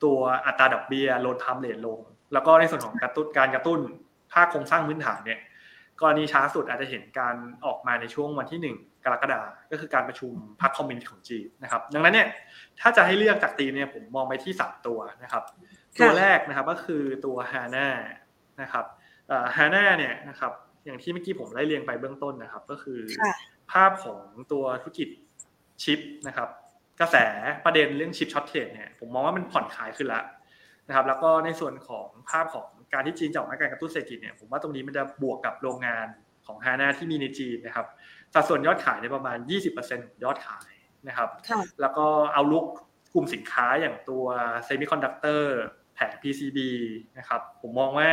[0.05, 2.01] ตัวอัตราดอกเบี้ยลดทำเลทลง
[2.33, 3.81] แล้วก็ในส่วนของกระตุ้นการกระตุ้น
[4.33, 5.41] ภาคโครงสร้างพื้นฐานเนี่ย
[6.01, 7.35] กรณีช้าสุดอาจจะเห็นการ
[7.67, 12.29] ออกมาในช่วงวันที่ 1 กรกฎาคมก็คือการประชุมพรรคคอมมิวนิสต์ของจีนนะครับ ดังนั้นเนี่ย
[12.81, 15.45] ถ้าจะให้เลือกจากตีเนี่ยผมมองไปที่ 3 ตัวนะครับ
[16.01, 17.89] ตัวแรกนะครับก็คือตัวฮาน่า
[18.61, 18.85] นะครับ
[19.57, 20.53] ฮาน่าเนี่ยนะครับ
[20.85, 23.01] อย่างที่เมื่อกี้ผมไล่เรียงไปเบื้องต้นนะครับ ก็คือ
[23.73, 24.21] ภาพของ
[24.53, 25.09] ตัวธุรกิจ
[25.83, 26.49] ชิปนะครับ
[27.01, 27.17] กระแส
[27.65, 30.25] ประเด็นเรื่อง chip shortage เนี่ยผมมองว่ามันผ่อนคลายขึ้นแล้ว
[30.89, 36.07] นะครับ แล้วก็ในส่วนของภาพของการที่จีนจะออกมาตรการกระตุ้นเศรษฐกิจเนี่ยผมว่าตรงนี้มันจะบวกกับโรงงาน
[36.47, 37.87] ของ HANA ที่มีในจีนนะครับ
[38.35, 39.39] สัดส่วนยอดขายในประมาณ
[39.73, 40.71] 20%ของยอดขาย
[41.09, 41.29] นะครับ
[41.81, 42.65] แล้วก็ outlook
[43.15, 44.25] กลุ่มสินค้าอย่างตัว
[44.65, 45.59] semiconductor
[45.95, 46.59] แผง PCB
[47.19, 48.11] นะครับ ผมมองว่า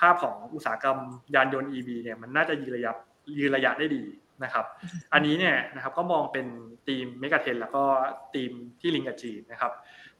[0.00, 0.98] ภาพของอุตสาหกรรม
[1.34, 2.92] ยานยนต์ EV เนี่ยมันน่าจะยืนระยะ
[3.38, 4.04] ยืนระยะได้ดี
[4.44, 4.64] นะครับ
[5.12, 6.46] อันนี้เนี่ยนะครับก็มองเป็น
[6.86, 7.84] theme megatrend แล้วก็
[8.34, 9.72] ทีมที่ลิงกับจีนนะครับ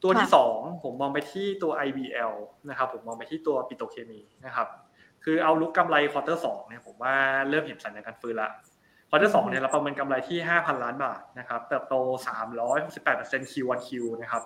[0.03, 2.35] ตัวที่สองผมมองไปที่ตัว IVL
[2.71, 4.69] นะครับ ผมมองไปที่ตัวปิโตรเคมีนะครับ
[5.25, 7.15] คือ outlook กำไร quarter สองเนี่ยผมว่า
[7.49, 8.49] เริ่มเห็นสัญญาณการฟื้นละ
[9.09, 11.95] quarter สองเนี่ยเราประเมินกำไรที่ 5,000 ล้านบาทนะครับเติบโต
[12.75, 13.89] 368% Q on Q
[14.23, 14.43] นะครับ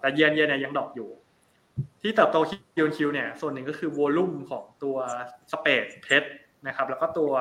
[0.00, 1.10] แต่ Y on Y เนี่ยยังดอกอยู่
[2.02, 2.52] ที่เติบโต Q
[2.84, 4.96] on Q เนี่ยส่วนหนึ่งก็คือ volume ของตัว
[5.52, 6.28] สเปซเพชร
[6.66, 7.32] นะครับ แล้วก็ตัว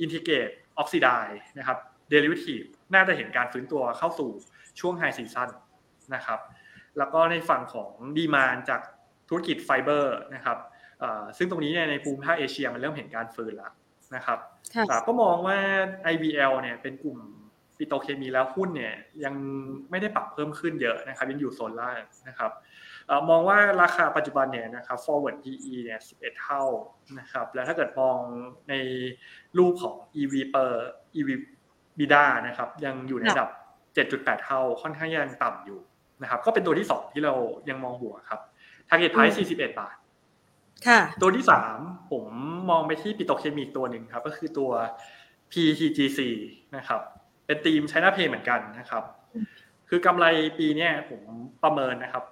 [0.00, 1.08] integrated oxide
[1.58, 1.78] นะครับ
[2.10, 2.60] derivative
[2.94, 4.30] น่าจะเห็นการฟื้นตัวเข้าสู่
[4.80, 5.50] ช่วง high season
[6.14, 6.40] นะครับ
[6.98, 8.80] แล้วก็ในฝั่งของ demand จาก
[9.28, 10.58] ธุรกิจไฟเบอร์นะครับ
[11.36, 13.72] ซึ่งตรงนี้เนี่ยในภูมิภาคเอเชียมันเริ่มเห็นการฟื้นแล้ว
[14.16, 14.38] นะครับ
[15.06, 15.58] ก็มองว่า
[16.12, 17.18] IBL เนี่ยเป็นกลุ่ม
[17.76, 19.34] ปิโตเคมีแล้วหุ้นเนี่ยยัง
[19.90, 22.52] ไม่ได้ปรับเพิ่มขึ้นเยอะนะครับยังอยู่โซนล่างนะครับ
[23.30, 26.62] มองว่าราคาปัจจุบันเนี่ยนะครับ forward PE เนี่ย11 เท่า
[27.18, 28.18] นะครับแล้วถ้าเกิดมอง
[28.68, 28.74] ใน
[29.58, 30.72] รูปของ EV per
[31.18, 31.28] EV
[31.98, 33.50] bida นะครับ ยังอยู่ในระดับ
[33.96, 35.80] 7.8 เท่าค่อนข้างยังต่ำอยู่
[36.22, 37.34] นะครับ ก็เป็นตัวที่2ที่เรา
[37.68, 38.40] ยังมองบวกครับ
[38.88, 39.96] target price 41 บาท
[40.86, 41.44] ค่ะตัวที่
[41.76, 42.24] 3ผม
[42.70, 44.70] มองไปที่ปิโตรเคมีตัวหนึ่งครับ ก็คือตัว
[45.50, 46.20] PTGC
[46.76, 47.00] นะครับ
[47.46, 49.04] เป็นทีม China Pay เหมือนกันนะครับ
[49.88, 50.26] คือกำไร
[50.58, 51.20] ปีนี้ผม
[51.62, 52.24] ประเมินนะครับ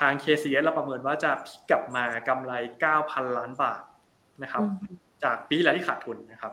[0.00, 2.52] ทาง KCS เราประเมินว่าจะพลิกกลับมากำไร
[2.94, 3.82] 9,000 ล้านบาท
[4.42, 4.62] นะครับ
[5.24, 6.52] จากปีแล้วที่ขาดทุนนะครับ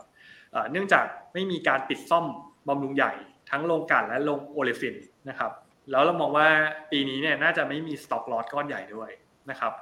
[0.71, 2.25] เนื่องจากไม่มีการปิดซ่อม
[2.67, 3.13] บำรุงใหญ่
[3.49, 4.95] ทั้งโรงกลั่นและโรงโอเลฟิน
[5.29, 5.51] นะครับ
[5.91, 6.47] แล้วเรามองว่า
[6.91, 9.09] ปีนี้เนี่ยน่าจะไม่มี stock loss ก้อนใหญ่ด้วย
[9.49, 9.73] นะครับ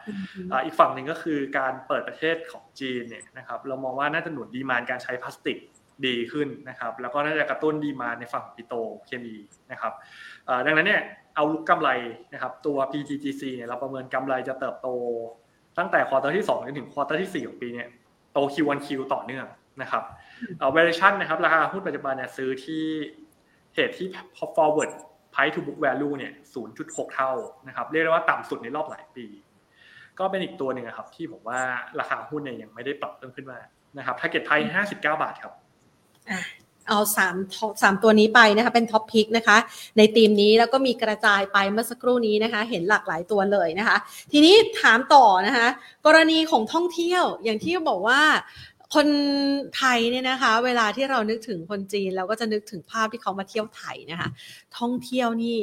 [0.66, 5.58] อีกฝั่งหนึ่งก็คือการเปิดประเทศของจีนเนี่ยนะครับเรามองว่าน่าจะหนุน demand การใช้พลาสติก
[6.06, 8.74] ดีขึ้นนะครับแล้วก็น่าจะกระตุ้น demand ในฝั่งปิโตร
[9.06, 9.36] เคมี
[9.72, 9.94] นะครับ
[10.66, 11.02] ดังนั้นเนี่ย
[11.36, 11.90] outlook กำไร
[12.34, 14.90] นะครับตัว PTTGC เนี่ยเราประเมินกำไรจะเติบโต
[15.78, 17.88] ตั้งแต่ quarter ที่2จนถึง quarter ที่4ของปีเนี่ย
[18.38, 19.48] โต Q1Q ต่อเนื่อง
[19.82, 20.04] นะครับ
[20.60, 22.84] เอา valuation นะครับราคาหุ้นปัจจุบันเนี่ยซื้อที่
[23.72, 24.08] เทรดที่
[24.56, 24.92] forward
[25.34, 26.34] price to book value เนี่ย
[26.74, 27.32] 0.6 เท่า
[27.68, 29.26] นะครับเรียกได้ว่าต่ำสุดในรอบหลายปี
[30.20, 31.62] ก็เป็นอีกตัวหนึ่งครับที่ผมว่า
[32.00, 33.60] ราคาหุ้นเนี่ยยังไม่ได้ปรับเพิ่มขึ้นมา
[33.98, 35.54] นะครับ target price 59 บาทครับ
[36.90, 37.36] เอาสาม
[37.82, 39.58] สามตัวนี้ไปนะคะเป็นท็อปพิกนะคะ
[39.98, 43.98] ในทีมนี้แล้วก็มีกระจายไปเมื่อสักครู่นี้นะคะ เห็นหลากหลายตัวเลยนะคะ
[44.32, 45.68] ทีนี้ถามต่อนะคะ
[46.06, 48.22] กรณีของท่องเที่ยวอย่างที่บอกว่า
[48.96, 49.08] คน
[49.78, 54.30] ไทยเนี่ยนะคะ เวลาที่เรานึกถึงคนจีนเราก็จะนึกถึงภาพที่เขามาเที่ยวไทยนะคะ
[54.80, 55.58] ท่องเที่ยวนี่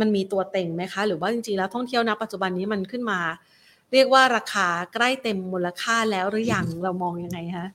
[0.00, 3.20] มันมีตัวเต็งไหมคะ หรือว่าจริงๆแล้วท่องเที่ยวนะปัจจุบันนี้มันขึ้นมา
[3.92, 7.66] เรียกว่าราคาใกล้เต็มมูลค่าแล้วหรือยังเรามองยังไงคะ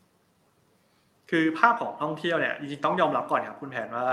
[1.32, 4.08] คือภาพของท่องเที่ยวเนี่ยจริงๆต้องยอมรับก่อนครับคุณแผนว่า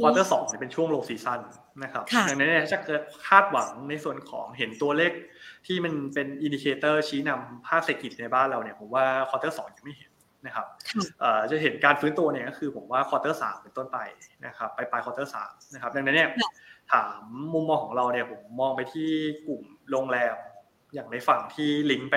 [0.00, 1.40] quarter สองเป็นช่วง low season
[1.82, 5.12] นะครับดังนั้นเนี่ยถ้าเกิดคาดหวังในส่วนของเห็นตัวเลข
[5.66, 10.10] ที่มันเป็น indicator ชี้นำภาคเศรษฐกิจในบ้านเราเนี่ยผมว่า quarter สองยังไม่เห็น
[10.46, 10.66] นะครับ
[11.50, 13.98] จะเห็นการฟื้นตัวเนี่ยก็คือผมว่า quarter สามเป็นต้นไป
[14.46, 16.30] นะครับไปปลาย quarter สามนะครับดังนั้นเนี่ย
[16.92, 17.20] ถาม
[17.54, 19.10] มุมมองของเราเนี่ยผมมองไปที่
[19.46, 20.36] กลุ่มโรงแรม
[20.94, 22.16] อย่างในฝั่งที่ลิงก์ไป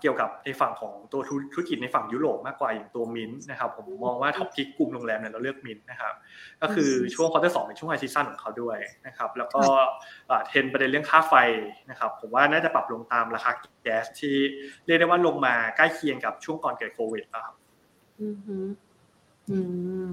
[0.00, 1.20] เกี่ยวกับในฝั่งของตัว
[1.52, 6.14] ธุรกิจในฝั่งยุโรปมากกว่าอย่างตัวมินนะครับผมมองว่า top pick กลุ่มโรงแรมเนี่ยเราเลือกมินนะครับ
[6.62, 9.62] ก็คือช่วง quarter สองเป็นช่วง high season ของเขาด้วยนะครับแล้วก็
[10.46, 11.34] เทรนประเด็นเรื่องค่าไฟ
[11.90, 13.50] นะครับผมว่าน่าจะปรับลงตามราคา
[13.82, 14.36] แก๊สที่
[14.86, 17.54] เรียกได้ว่าลงมาใกล้เคียงกับช่วงก่อนเกิดโควิดครับ
[18.20, 18.36] อืม
[19.50, 19.58] อื
[20.06, 20.10] ม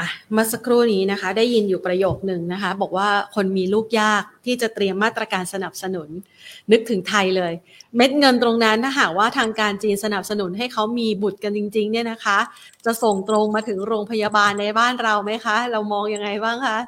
[0.00, 6.08] อะเมื่อสักครู่นี้นะคะ ได้ยินอยู่ประโยคหนึ่งนะคะ บอกว่าคนมีลูกยากที่จะเตรียมมาตรการสนับสนุน
[6.72, 7.52] นึกถึงไทยเลย
[7.96, 12.38] เม็ดเงินตรงนั้นถ้าหากว่าทางการจีนสนับสนุนให้เขามีบุตรกันจริง ๆ เนี่ยนะคะ
[12.84, 16.78] จะส่งตรงมาถึงโรงพยาบาลในบ้านเราไหมคะ เรามองยังไงบ้างคะ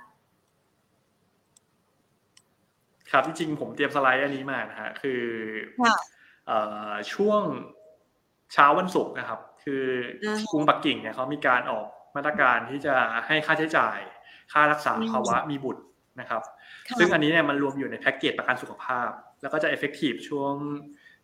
[3.10, 5.22] ครับจริงๆผมเตรียมสไลด์อันนี้มานะฮะคือ
[7.12, 7.42] ช่วง
[8.52, 9.84] เช้าวันศุกร์นะครับ คือ
[10.52, 12.94] กรุงปักกิ่งเนี่ยเขามีการออก มาตรการที่จะ
[13.26, 13.98] ให้ค่าใช้จ่าย
[14.52, 15.82] ค่ารักษาภาวะมีบุตร
[16.20, 16.42] นะครับ
[16.98, 19.10] ซึ่งอันนี้เนี่ยมันรวมอยู่ในแพ็กเกจประกันสุขภาพ
[19.42, 20.54] แล้วก็จะเอฟเฟกตีฟช่วง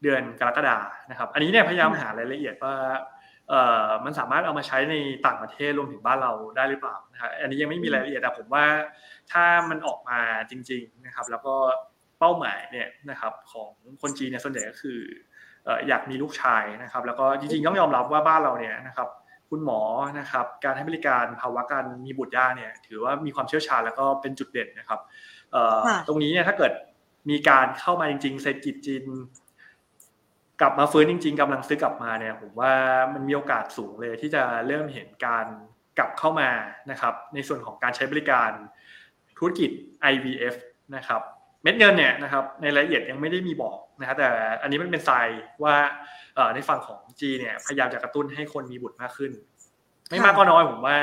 [0.03, 0.79] เดือนกรกฎา
[1.11, 2.75] นะครับ อันนี้เนี่ยพยายามหารายละเอียดว่า
[3.49, 4.95] เอ่อมันสามารถเอามาใช้ใน
[5.27, 8.65] ต่างประเทศรวมถึงบ้านเราได้หรือเปล่านะครับอันนี้ยังไม่มีรายละเอียดแต่ผมว่า
[9.33, 10.19] ถ้ามันออกมา
[10.51, 11.55] จริง ๆนะครับ แล้วก็
[12.19, 13.71] เป้าหมายเนี่ยนะครับของ
[14.03, 15.01] คนจีนเนี่ยส่วนใหญ่ก็คือ
[15.89, 19.09] อยากมีลูกชายนะครับ แล้วก็จริงๆต้องยอมรับว่าบ้านเราเนี่ยนะครับ
[19.51, 19.81] คุณหมอ
[20.19, 25.01] นะครับการให้บริการภาวะการมีบุตรยากเนี่ยถือว่ามีความเชี่ยวชาญแล้วก็เป็นจุดเด่นนะครับ
[26.09, 26.73] ตรงนี้เนี่ยถ้าเกิด
[27.31, 29.05] มีการเข้ามาจริงๆเศรษฐกิจจีน
[30.61, 32.73] กลับมาฟื้นจริง ๆกำลังซื้อกลับมาเนี่ยผมว่า
[33.15, 35.47] มันมีโอกาสสูงเลยที่จะเริ่มเห็นการ
[35.99, 36.51] กลับเข้ามา
[36.91, 38.51] นะครับในส่วนของการใช้บริการ
[39.39, 39.71] ธุรกิจ
[40.13, 40.55] IVF
[40.97, 41.23] นะครับ
[41.63, 44.29] เม็ดเงินเนี่ยนะครับในรายละเอียดยังไม่ได้มีบอกนะครับแต่
[44.63, 45.27] อันนี้มันเป็นทราย
[45.65, 45.75] ว่า
[46.55, 49.33] ในฝั่งของ G เนี่ยพยายามจะกระตุ้นให้คนมีบุตรมากขึ้น
[50.11, 50.97] ไม่มากก็น้อยผมว่า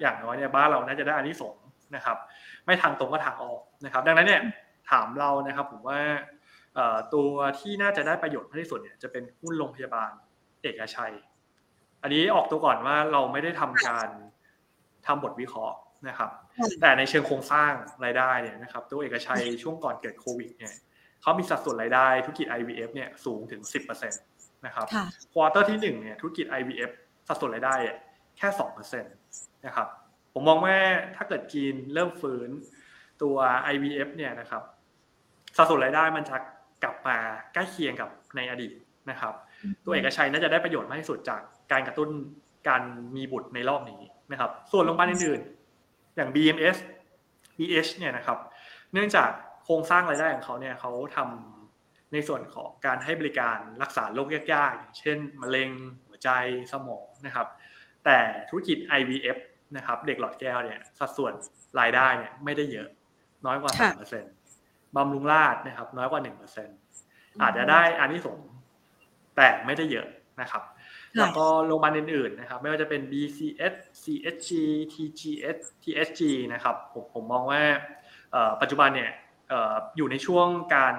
[0.00, 1.54] อย่างน้อยเนี่ยบ้านเราน่าจะได้อันนี้สง
[1.96, 2.16] นะครับ
[2.64, 4.42] ไม่ทางตรงก็ทางออกนะครับ ดังนั้นเนี่ย
[4.90, 6.00] ถามเรานะครับผมว่า
[7.14, 7.28] ตัว
[7.60, 10.10] ที่น่าจะได้ประโยชน์มากที่สุดเนี่ยจะเป็นหุ้นโรงพยาบาล
[10.62, 11.12] เอกชัย
[12.02, 14.08] อันนี้ออกตัวก่อนว่าเราไม่ได้ทำการ
[15.06, 15.76] ทำบทวิเคราะห์
[16.08, 16.30] นะครับ
[16.80, 17.72] แต่ในเชิงโครงสร้าง
[18.04, 20.74] รายได้เนี่ยนะครับตัวเอกชัยช่วงก่อนเกิดโควิดเนี่ย
[21.22, 24.86] เขามีสัดส่วนรายได้ธุรกิจ IVF เนี่ยสูงถึง 10%นะครับ
[25.32, 26.90] quarter ที่หนึ่งเนี่ยธุรกิจ IVF
[27.28, 27.74] สัดส่วนรายได้
[28.38, 29.08] แค่สองเปอร์เซ็นต์
[29.66, 29.88] นะครับ
[30.34, 30.76] ผมมองว่า
[31.16, 32.48] ถ้าเกิดจีนเริ่มฟื้น
[33.22, 33.36] ตัว
[33.72, 34.62] IVF เนี่ยนะครับ
[35.56, 36.36] สัดส่วนรายได้มันจะ
[36.82, 37.16] กลับมา
[37.54, 38.74] ใกล้เคียงกับในอดีต
[39.10, 39.34] นะครับ
[39.84, 41.40] ตัวเอกชัยน่าจะได้ประโยชน์มากที่สุดจาก
[41.72, 42.08] การกระตุ้น
[42.68, 42.82] การ
[43.16, 44.00] มีบุตรในรอบนี้
[44.32, 45.59] นะครับ ส่วนโรงพยาบาลอื่นๆ
[46.16, 46.76] อย่าง BMS
[47.58, 48.38] BH เนี่ยนะครับ
[48.92, 49.30] เนื่องจาก
[49.64, 55.70] โคครงสร้างรายได้ของเขาเนี่ยเขาทำในส่วนของการให้บริการรักษาโรคยากๆ อย่างเช่น มะเร็ง
[56.06, 56.30] หัวใจ
[56.72, 57.46] สมองนะครับ
[58.04, 58.18] แต่
[58.48, 59.38] ธุรกิจ IVF
[59.76, 61.32] นะครับ เด็กหลอดแก้วเนี่ยสัดส่วน
[61.80, 62.88] รายได้เนี่ยไม่ได้เยอะ
[63.46, 64.32] น้อยกว่าสามเปอร์เซ็นต์
[64.96, 66.76] บำรุงราษฎร์นะครับ น้อยกว่าหนึ่งเปอร์เซ็นต์
[67.42, 68.48] อาจจะได้อานิสงส์
[69.36, 70.06] แต่ไม่ได้เยอะ
[70.40, 70.62] นะครับ
[71.18, 74.50] แล้วก็โรงพยาบาลอื่นๆนะครับ ไม่ว่าจะเป็น BCH CHG
[74.92, 77.62] TGS TSG นะครับผมผมมองว่า
[78.60, 79.10] ปัจจุบันเนี่ย
[79.96, 80.94] อยู่ในช่วงการ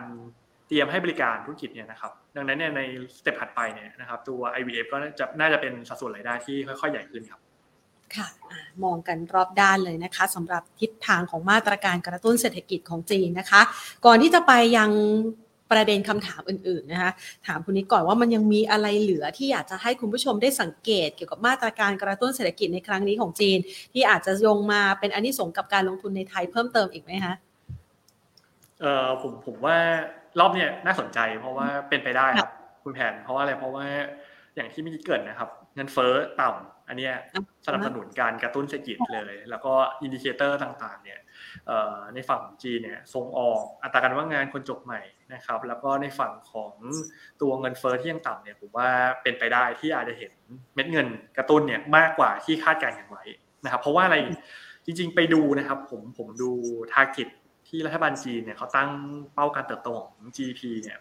[0.67, 2.81] เตรียมให้บริการธุรกิจเนี่ยนะครับ ดังนั้นเนี่ยใน
[3.17, 7.41] step ถัดไปเนี่ยนะครับตัว IVF ก็จะน่าจะเป็นสัดส่วนรายได้ที่ค่อยๆใหญ่ขึ้นครับ
[8.15, 8.27] ค่ะ
[8.83, 13.61] มองกันรอบด้านเลยนะคะสำหรับทิศทางของมาตรการกระตุ้นเศรษฐกิจของจีนนะคะ
[14.05, 14.89] ก่อนที่จะไปยัง
[15.71, 17.11] ประเด็นคำถามอื่นๆนะคะ
[17.47, 23.57] ถามคุณนิกก่อนว่ามันยังมีอะไรเหลือที่อยากจะให้คุณผู้ชมได้สังเกต เกี่ยวกับมาตรการกระตุ้นเศรษฐกิจในครั้งนี้ของจีน
[23.93, 27.33] ที่อาจจะยงมาเป็นอันนี้สงกับการลงทุนในไทยเพิ่มเติมอีกไหมคะ
[28.81, 29.77] เอ่อผมผมว่า
[30.39, 32.51] รอบเนี้ยน่าสนใจ เพราะว่าเป็นไปได้ครับ
[32.83, 33.85] คุณแผน เพราะว่าอะไรเพราะว่า
[34.55, 37.09] อย่างที่ไม่เกิดนะครับ เงินเฟ้อต่ำอันนี้
[37.65, 41.19] สนับสนุนการกระตุ้นเศรษฐกิจเลย แล้วก็ indicator ต่างๆ เนี่ย
[42.13, 45.01] ในฝั่งของจีนเนี่ยส่งออกอัตราการว่างงานคนจบใหม่
[45.33, 46.73] นะครับ แล้วก็ในฝั่งของ
[47.41, 48.89] ตัวเงินเฟ้อที่ยังต่ำเนี่ยผมว่า
[49.23, 50.31] เป็นไปได้ที่อาจจะเห็น
[50.75, 53.23] เม็ดเงินกระตุ้นเนี่ยมากกว่าที่คาดการณ์กันไว้
[53.63, 54.17] นะครับ เพราะว่าอะไร
[54.85, 56.51] จริง ๆ ไปดูนะครับ ผมผมดู
[56.93, 57.27] target
[57.67, 58.89] ที่รัฐบาลจีนเนี่ยเขาตั้ง
[59.33, 60.99] เป้าการเติบโตของ GDP เนี่ย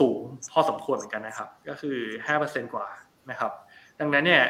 [0.00, 0.20] สูง
[0.52, 1.98] พอสมควรเหมือนกันนะครับ ก็คือ
[2.36, 2.86] 5%กว่า
[3.30, 3.52] นะครับ
[4.00, 4.42] ดังนั้นเนี่ย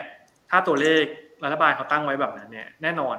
[0.50, 1.04] ถ้าตัวเลข
[1.44, 3.16] รัฐบาลเขาตั้งไว้แบบนั้นเนี่ยแน่นอน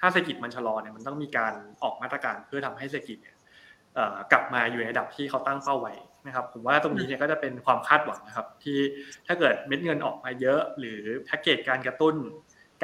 [0.00, 3.33] ถ้าเศรษฐกิจมันชะลอเนี่ยมันต้องมีการออกมาตรการเพื่อทำให้เศรษฐกิจเนี่ย
[4.32, 5.94] กลับมาอยู่ในระดับที่เขาตั้งเป้าไว้
[6.26, 8.78] นะครับผมว่าตรงนี้เนี่ยก็จะเป็นความคาดหวังนะครับ ที่
[9.26, 12.14] ถ้าเกิดเม็ดเงินออกมาเยอะ หรือแพ็กเกจการกระตุ้น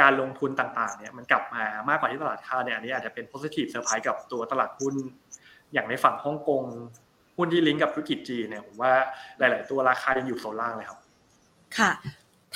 [0.01, 4.95] การลงทุนต่างๆเนี่ยมันกลับมามากกว่าที่ตลาดคาดเนี่ยอันนี้อาจจะเป็น positive surprise กับตัวตลาดหุ้น
[5.73, 6.63] อย่างในฝั่งฮ่องกง
[7.37, 8.93] หุ้นที่ลิงก์กับธุรกิจจีนเนี่ยผมว่า
[9.39, 10.99] หลาย ๆ ตัวราคายังอยู่โซนล่างเลยครับ
[11.79, 11.91] ค่ะ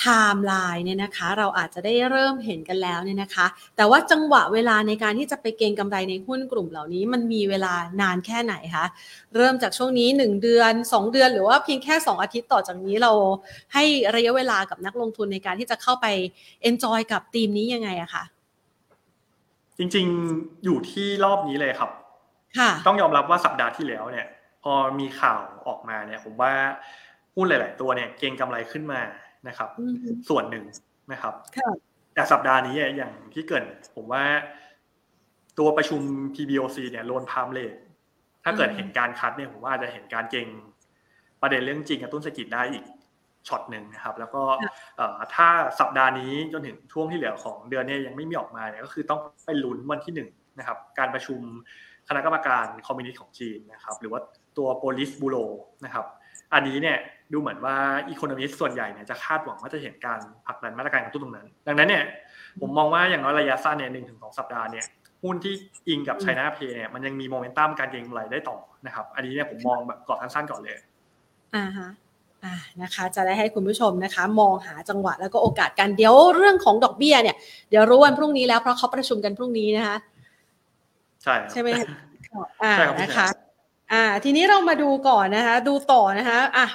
[0.00, 0.04] ไท
[0.34, 8.86] ม์ไลน์เนี่ยนะคะเราอาจจะได้เริ่มเห็นกันแล้วเนี่ยนะคะ แต่ว่าจังหวะเวลาในการที่จะไปเก็งกำไรในหุ้นกลุ่มเหล่านี้ มันมีเวลานานแค่ไหนคะ
[9.36, 13.12] เริ่มจากช่วงนี้ 1 เดือน 2 เดือน หรือว่าเพียงแค่ 2 อาทิตย์ต่อจากนี้เรา
[13.74, 13.84] ให้
[14.16, 16.06] ระยะเวลากับนักลงทุนในการที่จะเข้าไป
[16.62, 18.24] enjoy กับทีมนี้ยังไงอะคะ
[19.78, 21.90] จริงๆอยู่ที่รอบนี้เลยครับ
[22.58, 24.26] ค่ะต้องยอมรับว่าสัปดาห์ที่แล้วเนี่ย
[24.62, 26.52] พอมีข่าวออกมาเนี่ย ผมว่า
[27.34, 29.00] หุ้นหลาย ๆ ตัวเนี่ย เก็งกำไรขึ้นมา
[29.48, 29.70] นะครับ
[30.28, 30.64] ส่วนหนึ่ง
[31.12, 31.34] นะครับ
[32.14, 34.24] แต่สัปดาห์นี้อย่างที่เกิดผมว่า
[35.58, 36.02] ตัวประชุม
[36.34, 37.74] PBOC เนี่ยโลนพามเลท
[38.44, 40.48] ถ้าเกิดเห็นการคัดเนี่ยผมว่าจะเห็นการเก่ง
[41.42, 42.84] ประเด็นเรื่องจริงกระตุ้นเศรษฐกิจได้อีก
[43.48, 44.42] ช็อตหนึ่งนะครับ แล้วก็
[45.34, 45.48] ถ้า
[45.80, 50.28] สัปดาห์นี้จนถึงช่วงที่เหลือของเดือนนี้ยังไม่มีออกมาเนี่ยก็คือต้องไปลุ้นวันที่หนึ่ง
[50.58, 51.40] นะครับ การประชุม
[52.08, 54.20] คณะกรรมการคอมมิวนิสต์ของจีนนะครับ หรือว่า
[54.58, 55.36] ตัวโพลิสบูโร
[55.84, 56.06] นะครับ
[56.54, 56.98] อันนี้เนี่ย
[57.32, 57.76] ดูเหมือนว่า
[58.08, 62.04] economist ส่วนใหญ่เนี่ยจะคาดหวังว่าจะเห็นการผลักดันมาตรการกระตุ้นตรงนั้น ดังนั้นเนี่ย
[62.60, 64.86] ผมมองว่าอย่างน้อยระยะสั้นเนี่ยหนึ่งถึงสองสัปดาห์เนี่ย
[65.22, 65.54] หุ้นที่
[65.88, 70.76] อิงกับ China play เนี่ยมันยังมีโมเมนตัมการเก็งกำไรได้ต่อนะครับ อันนี้เนี่ยผมมองแบบกรอบสั้นๆก่อนเลย
[71.56, 71.88] อ่าฮะ
[72.44, 77.36] อ่านะคะจะได้ให้คุณผู้ชมนะคะ มองหาจังหวะแล้วก็โอกาสกันเดี๋ยวเรื่องของดอกเบี้ยเนี่ย
[77.70, 79.96] เดี๋ยวรู้วันพรุ่งนี้แล้วเพราะเขาประชุมกันพรุ่งนี้นะคะ
[81.22, 81.68] ใช่ใช่ไหม
[82.62, 83.26] อ่านะคะ
[83.94, 86.66] อ่าทีนี้เรามาดูก่อนนะคะ ดูต่อนะคะอะ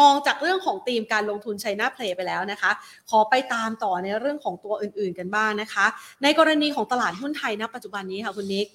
[0.00, 2.70] มองจากเรื่องของธีมการลงทุนไชน่าเพลย์ไปแล้วนะคะ
[3.10, 5.86] ขอไปตามต่อในเรื่องของตัวอื่นๆกันบ้างนะคะ
[6.22, 8.66] ในกรณีของตลาดหุ้นไทยณปัจจุบันนี้ค่ะคุณนิก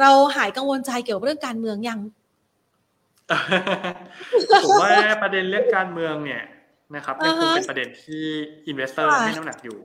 [0.00, 2.00] เราหายกังวลใจเกี่ยวกับเรื่องการเมืองยัง
[4.64, 4.90] ผมว่า
[5.22, 6.42] ประเด็นเรื่องการเมืองเนี่ย
[6.96, 8.24] นะครับยังคงเป็นประเด็นที่
[8.66, 9.78] investor ให้น้ำหนักอยู่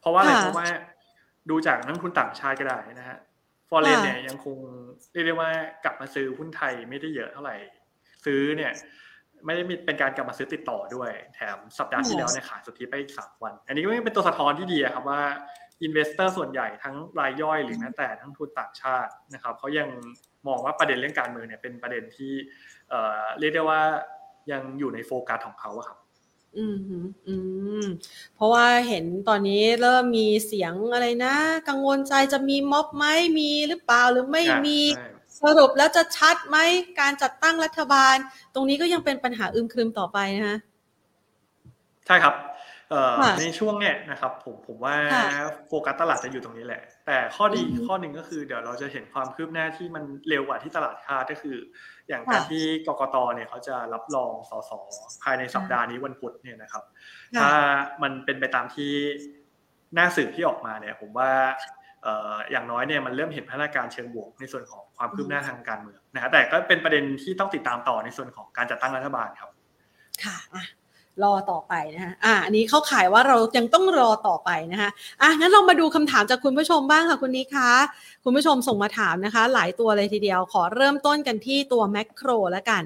[0.00, 0.66] เพราะว่าอะไรเพราะว่า
[1.50, 3.18] ดูจากนักทุนต่างชาติก็ได้นะฮะ
[3.68, 4.58] foreign เนี่ยยังคง
[5.12, 5.50] เรียกได้ว่า
[5.84, 7.56] กลับมาซื้อหุ้นไทยไม่ได้เยอะเท่าไหร่
[8.24, 8.72] ซื้อเนี่ย
[9.46, 15.22] ไม่ได้มีเป็นการกลับมาซื้อติดต่อด้วย แถมสัปดาห์ที่แล้วเนี่ยขายสุทธิไปอีกสามวัน อันนี้ก็เป็นตัวสะท้อนที่ดีครับว่า
[15.82, 19.88] investor ส่วนใหญ่ทั้งรายย่อยหรือแม้แต่ทั้งทุนต่างชาตินะครับเขายัง
[20.48, 22.32] มองว่าประเด็นเรื่องการเมืองเนี่ยเป็นประเด็นที่
[23.40, 23.80] เรียกได้ว่า
[24.52, 25.98] ยังอยู่ในโฟกัสของเขาครับ
[26.56, 26.76] อืม
[27.28, 27.34] อื
[27.82, 27.84] ม
[28.34, 31.34] เพราะว่าเห็นตอนนี้เริ่มมีเสียงอะไรนะ
[31.68, 33.04] กังวลใจจะมีม็อบไหม
[33.38, 34.78] มีหรือเปล่าหรือไม่มี
[35.42, 36.56] สรุปแล้วจะชัดไหม
[37.00, 38.16] การจัดตั้งรัฐบาล
[38.54, 40.56] ตรงนี้ก็ยังเป็นปัญหาอึมครึมต่อไปนะคะ
[42.06, 42.34] ใช่ครับ
[43.40, 44.96] ในช่วงเนี้ยนะครับผมผมว่า
[45.68, 51.56] โฟกัสตลาดจะอยู่ตรงนี้แหละ แต่ข้อดีข้อหนึ่งก็คือเดี๋ยวเราจะเห็นความคืบหน้าที่มันเร็วกว่าที่ตลาดคาดก็คือ
[52.08, 54.70] อย่างการที่กกตเนี่ยเขาจะรับรองสส
[55.22, 56.84] ภายในสัปดาห์นี้วันพุธเนี่ยนะครับ
[57.38, 57.50] ถ้า
[58.02, 58.92] มันเป็นไปตามที่
[59.94, 61.30] หน้าสื่อที่ออกมาเนี่ย ผมว่า
[62.50, 69.50] อย่างน้อยเนี่ยมันเริ่มเห็นพัฒนาการเชิงบวกในส่วนของความคืบหน้าทางการเมืองนะฮะแต่ก็เป็นประเด็นที่ต้องติดตามต่อในส่วนของการจัดตั้งรัฐบาลครับ
[70.24, 70.36] ค่ะ
[71.22, 74.90] รอต่อไปนะคะอ่าอันนี้เข้าขายว่าเรายังต้องรอต่อไปนะคะ
[75.22, 77.70] อะงั้นเรามาดูคำถามจากคุณผู้ชมบ้างค่ะคุณนี้คะ
[78.24, 82.82] คุณผู้ชมส่งมาถามนะคะ หลายตัวเลยทีเดียวขอเริ่มต้นกันที่ตัวแมคโครแล้วกัน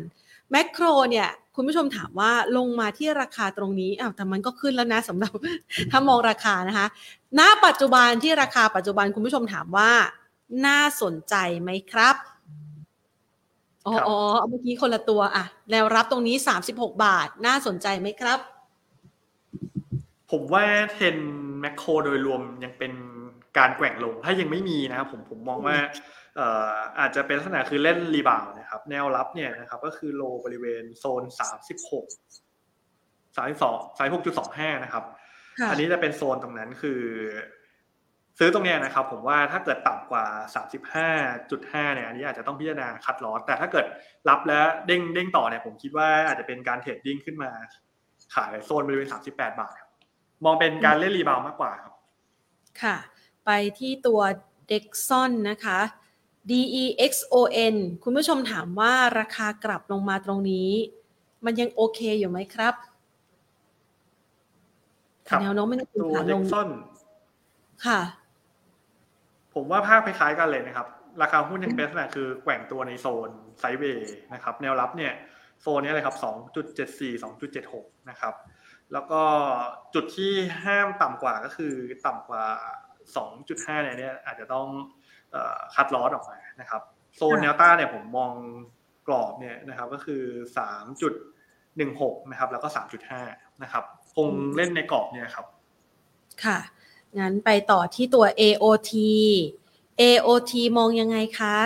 [0.50, 5.32] แมคโครเนี่ยคุณผู้ชมถามว่าลงมาที่ราคาตรงนี้อ้าวแต่มันก็ขึ้นแล้วนะสำหรับ
[5.90, 6.86] ถ้ามองราคานะคะ
[7.38, 9.90] ณปัจจุบันที่ราคาปัจจุบันคุณผู้ชมถามว่า
[10.66, 12.14] น่าสนใจไหมครับ
[13.86, 14.18] อ๋อ
[14.48, 18.40] เมื่อกี้คนละตัวอะแนวรับตรงนี้สามสิบหกบาทน่าสนใจไหมครับ
[20.30, 21.16] ผมว่าเทน
[21.60, 22.92] แมคโครโดยรวมยังเป็น
[23.58, 25.76] การแกว่งลงถ้ายังไม่มีนะครับผมผมมองว่า
[26.98, 32.06] อาจจะเป็นลักษณะคือเล่นรีบาวนะครับ แนวรับเนี่ยนะครับ ก็คือโลบริเวณโซนสามสิบหก
[33.36, 35.04] สายสองสายหกจุดสองห้านะครับ
[35.70, 37.00] อันนี้จะเป็นโซนตรงนั้นคือ
[38.42, 40.24] ซื้อตรงนี้นะครับผมว่าถ้าเกิดต่ำกว่า
[40.54, 41.08] สามสิบห้า
[41.50, 43.86] จุดห้าเนี่ยอันนี้อาจจะต้องพิจารณา cut loss แต่ถ้าเกิด
[44.28, 47.50] รับแล้วเด้งเด้งต่อเนี่ยผมคิดว่าอาจจะเป็นการ trading ขึ้นมา
[48.34, 49.90] ขายโซนบริเวณสามสิบแปดบาทครับ
[50.44, 51.92] มองเป็นการเล่น rebound มากกว่าครับ
[52.82, 52.96] ค่ะ
[53.44, 54.20] ไปที่ตัว
[54.68, 55.78] DEXON นะคะ
[56.50, 60.70] DEXON คุณผู้ชมถามว่าราคากลับลงมาตรงนี้
[61.44, 62.74] มันยังโอเคอยู่ไหมครับ
[65.42, 66.42] แนวโน้มไม่ได้ถึงขาลง
[67.86, 68.00] ค่ะ
[69.54, 70.86] ผมว่าภาพคล้ายๆกันเลยนะครับ
[71.22, 75.12] ราคาหุ้นยังเป็นลักษณะคือแกว่งตัวในโซนไซด์เวย์นะครับ แนวรับเนี่ย
[75.60, 76.16] โซนนี้เลยครับ
[77.60, 78.34] 2.74 2.76 นะครับ
[78.92, 79.22] แล้วก็
[79.94, 80.32] จุดที่
[80.64, 81.74] ห้ามต่ำกว่าก็คือ
[82.06, 82.44] ต่ำกว่า
[83.16, 84.66] 2.5 เนี่ย อาจจะต้อง
[85.74, 86.82] คัดลอสออกมานะครับ
[87.16, 88.32] โซนแนวต้านเนี่ยผมมอง
[89.06, 90.22] กรอบเนี่ยนะครับก็คือ
[91.06, 92.68] 3.16 นะครับ แล้วก็
[93.14, 93.84] 3.5 นะครับ
[94.16, 95.46] คงเล่นในกรอบเนี่ยครับ
[96.44, 96.58] ค่ะ
[97.18, 98.92] งั้นไปต่อที่ตัว AOT
[100.00, 101.56] AOT มองยังไงคะ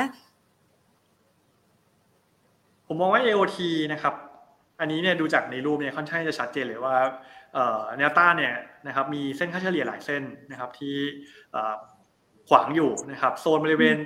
[2.86, 3.58] ผมมองว่า AOT
[3.92, 4.14] นะครับ
[4.80, 6.96] อันนี้เนี่ยดูจากในรูปเนี่ยค่อนข้างจะชัดเจนเลยว่า
[7.98, 8.54] แนวต้านเนี่ย
[8.86, 10.96] นะครับมีเส้นค่าเฉลี่ยหลายเส้นนะครับที่
[12.48, 13.96] ขวางอยู่นะครับโซนบริเวณ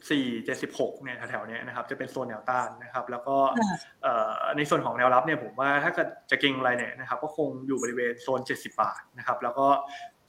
[0.00, 3.36] 74 76เนี่ยแถวๆนี้นะครับจะเป็นโซนแนวต้านนะครับ แล้วก็
[4.56, 9.66] ในส่วนของแนวรับเนี่ยผมว่าถ้าเกิดจะเก็งอะไรเนี่ยนะครับก็คงอยู่บริเวณโซน 70 บาทนะครับแล้วก็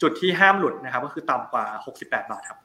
[0.02, 1.66] จุดที่ห้ามหลุดนะครับ ก็คือต่ำกว่า
[1.98, 2.60] 68 บาทครับ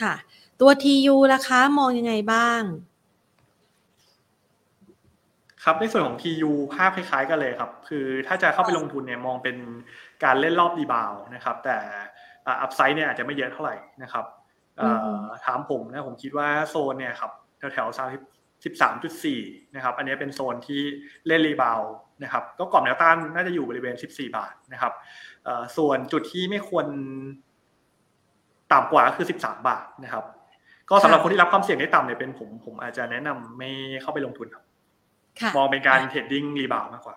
[0.00, 0.14] ค่ะ
[0.60, 2.62] ตัว TU ราคามองยังไงบ้าง
[5.64, 9.56] ครับในส่วนของ TU ภาพคล้ายๆกันเลยครับ คือถ้าจะเข้าไปลงทุนเนี่ยมองเป็น
[10.24, 11.78] การเล่นรอบดีบาวนะครับ แต่
[12.46, 14.24] อัพไซด์เนี่ยอาจจะไม่เยอะเท่าไหร่นะครับ
[15.44, 18.08] ถามผมนะผมคิดว่าโซนเนี่ยครับแถวแถวสาม
[18.64, 19.40] สิบสามจุดสี่
[19.74, 20.80] นะครับอันนี้เป็นโซนที่
[21.26, 21.80] เล่น rebound
[22.22, 24.92] นะครับก็กรอบแนวต้านน่าจะอยู่บริเวณสิบสี่บาทนะครับ
[25.76, 26.86] ส่วนจุดที่ไม่ควร
[28.72, 30.24] ต่ำกว่าก็คือสิบสามบาทนะครับ
[30.90, 33.70] ก็สำหรับคนที่รับความเสี่ยงได้ต่ำเนี่ยเป็นผมผมอาจจะแนะนำไม่
[34.02, 34.64] เข้าไปลงทุนครับ
[35.56, 37.16] มองเป็นการ trading rebound มากกว่า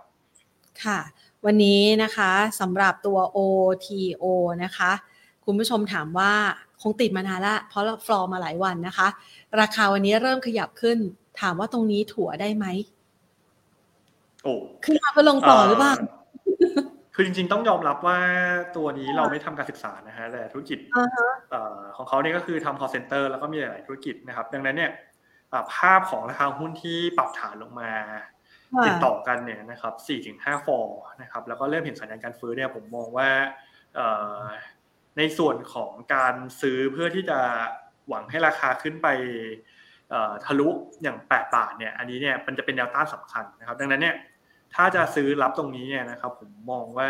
[0.83, 0.99] ค่ะ
[1.45, 4.25] วันนี้นะคะสำหรับตัว OTO
[4.63, 4.91] นะคะ
[5.45, 6.31] คุณผู้ชมถามว่า
[6.81, 9.07] คงติดมานานละ เพราะเราฟลอร์มาหลายวันนะคะ
[9.59, 10.97] ราคาวันนี้เริ่มขยับขึ้น
[11.41, 12.65] ถามว่าตรงนี้ถั่วได้ไหม
[14.43, 14.53] โอ้
[14.83, 15.93] ขึ้นมาไปลงต่อหรือเปล่า
[17.19, 18.19] คือจริงๆต้องยอมรับว่า
[18.75, 20.79] ตัวนี้เราไม่ทำการศึกษานะฮะแต่ธุรกิจ
[21.95, 24.91] ของเขาเนี่ยก็คือทำ call center แล้วก็มีหลายๆธุรกิจนะครับ ดังนั้นเนี่ย
[25.75, 27.91] ภาพของราคาหุ้นที่ปรับฐานลงมา
[28.85, 29.93] ติดต่อกันเนี่ยนะครับ
[30.31, 33.29] 4-5ฟอร์นะครับ แล้วก็เริ่มเห็นสัญญาณการฟื้นเนี่ยผมมองว่า
[35.17, 37.39] ในส่วนของการซื้อเพื่อที่จะ
[38.07, 39.07] หวังให้ราคาขึ้นไป
[40.45, 40.67] ทะลุ
[41.03, 44.15] อย่าง 8 บาทเนี่ย อันนี้เนี่ยมันจะเป็นแนวต้านสำคัญนะครับ ดังนั้นเนี่ย
[44.75, 47.09] ถ้าจะซื้อรับตรงนี้เนี่ยนะครับ ผมมองว่า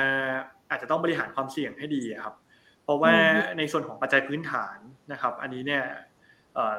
[0.69, 2.35] อาจจะต้องบริหารความเสี่ยงให้ดีครับ
[2.83, 3.13] เพราะว่า
[3.57, 4.77] ในส่วนของปัจจัยพื้นฐาน
[5.11, 5.83] นะครับ อันนี้เนี่ย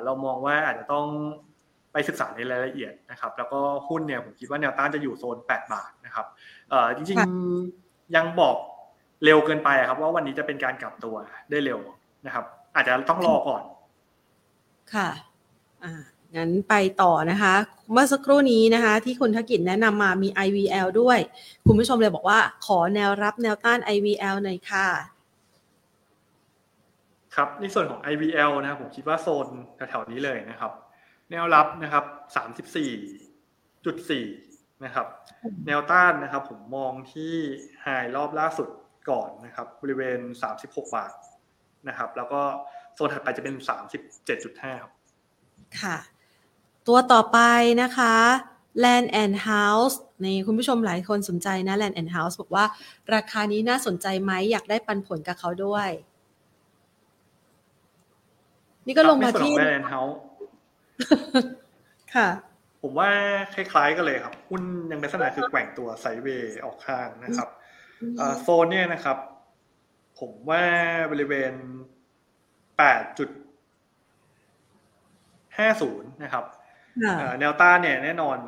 [0.04, 1.06] เรามองว่าอาจจะต้อง
[1.92, 6.26] ไปศึกษาในรายละเอียดนะครับ แล้วก็หุ้นเนี่ยผมคิดว่าแนวต้านจะอยู่โซน 8 บาทนะครับ
[6.96, 8.56] จริงๆยังบอก
[9.24, 11.14] เร็วเกินไปครับว่าวันนี้จะเป็นการกลับตัว
[11.50, 11.80] ได้เร็ว
[12.26, 13.62] นะครับ อาจจะต้องรอก่อน
[14.94, 15.08] ค่ะ
[15.84, 16.02] อ่า
[16.36, 17.54] งั้นไปต่อนะคะ
[17.92, 21.18] เมื่อสักครู่นี้นะคะ ที่คุณธกิจแนะนำมามี IVL ด้วย
[21.66, 24.88] คุณผู้ชมเลยบอกว่าขอแนวรับแนวต้าน IVL หน่อยค่ะ
[27.34, 30.72] ครับในส่วนของ IVL นะผมคิดว่าโซนแถวๆนี้เลยนะครับ
[31.30, 32.04] แนวรับนะครับ
[32.36, 32.90] สามสิบสี่
[33.84, 34.26] จุดสี่
[34.84, 35.06] นะครับ
[35.66, 37.34] แนวต้านนะครับ ผมมองที่
[37.82, 38.68] ไฮรอบล่าสุด
[39.10, 40.20] ก่อนนะครับ บริเวณ
[40.54, 41.12] 36 บาท
[41.88, 42.40] นะครับ แล้วก็
[42.94, 43.54] โซนถัดไปจะเป็น
[44.18, 44.92] 37.5ครับ
[45.80, 45.96] ค่ะ
[46.88, 47.38] ตัวต่อไป
[47.82, 48.14] นะคะ
[48.84, 52.64] Land and House ในคุณผู้ชมหลายคนสนใจนะ Land and House บอกว่า
[53.14, 55.88] ราคานี้น่าสนใจไหมอยากได้ปันผลกับเขาด้วย
[58.86, 60.18] นี่ก็ลงมาที่แลนด์แอนด์เฮ้าส์
[62.14, 62.28] ค่ะ
[62.82, 63.10] ผมว่า
[63.54, 67.48] คล้ายๆกันเลยครับ หุ้นยังเป็นลักษณะคือแกว่งตัว sideway ออกข้างนะครับ
[68.42, 69.18] โซนเนี่ยนะครับ
[70.20, 70.64] ผมว่า
[71.12, 71.52] บริเวณ
[72.78, 73.30] แปดจุด
[75.58, 76.44] ห้าศูนย์นะครับ
[77.40, 78.38] แนวต้านเนี่ยแน่นอน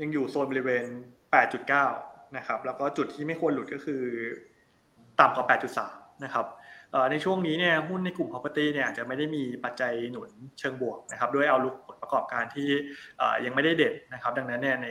[0.00, 0.84] ยังอยู่โซนบริเวณ
[1.32, 1.86] แปดจุดเก้า
[2.36, 4.02] นะครับ แล้วก็จุดที่ไม่ควรหลุดก็คือ
[5.20, 6.46] ต่ำกว่าแปดจุดสามนะครับ
[7.10, 12.68] ในช่วงนี้เนี่ยหุ้นในกลุ่ม property เนี่ยอาจจะไม่ได้มีปัจจัยหนุนเชิงบวกนะครับด้วยเอาลุกผลประกอบการที่
[13.44, 14.88] ยังไม่ได้เด่นนะครับ ดังนั้นเนี่ยใน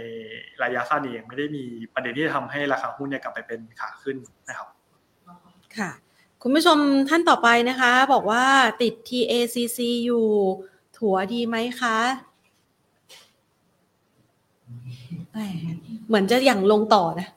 [0.63, 1.63] ระยะสั้นเองไม่ได้มี
[1.93, 4.17] ประเด็นที่ทำให้ราคาหุ้นเนี่ยกลับไปเป็นขาขึ้น
[4.49, 4.67] นะครับ
[5.77, 5.89] ค่ะ
[6.41, 6.77] คุณผู้ชม
[7.09, 8.43] ท่านต่อไปนะคะ บอกว่า
[8.81, 10.27] ติด TACC อยู่
[10.97, 11.97] ถัวดีไหมคะ
[16.07, 17.27] เหมือนจะอย่างลงต่อนะ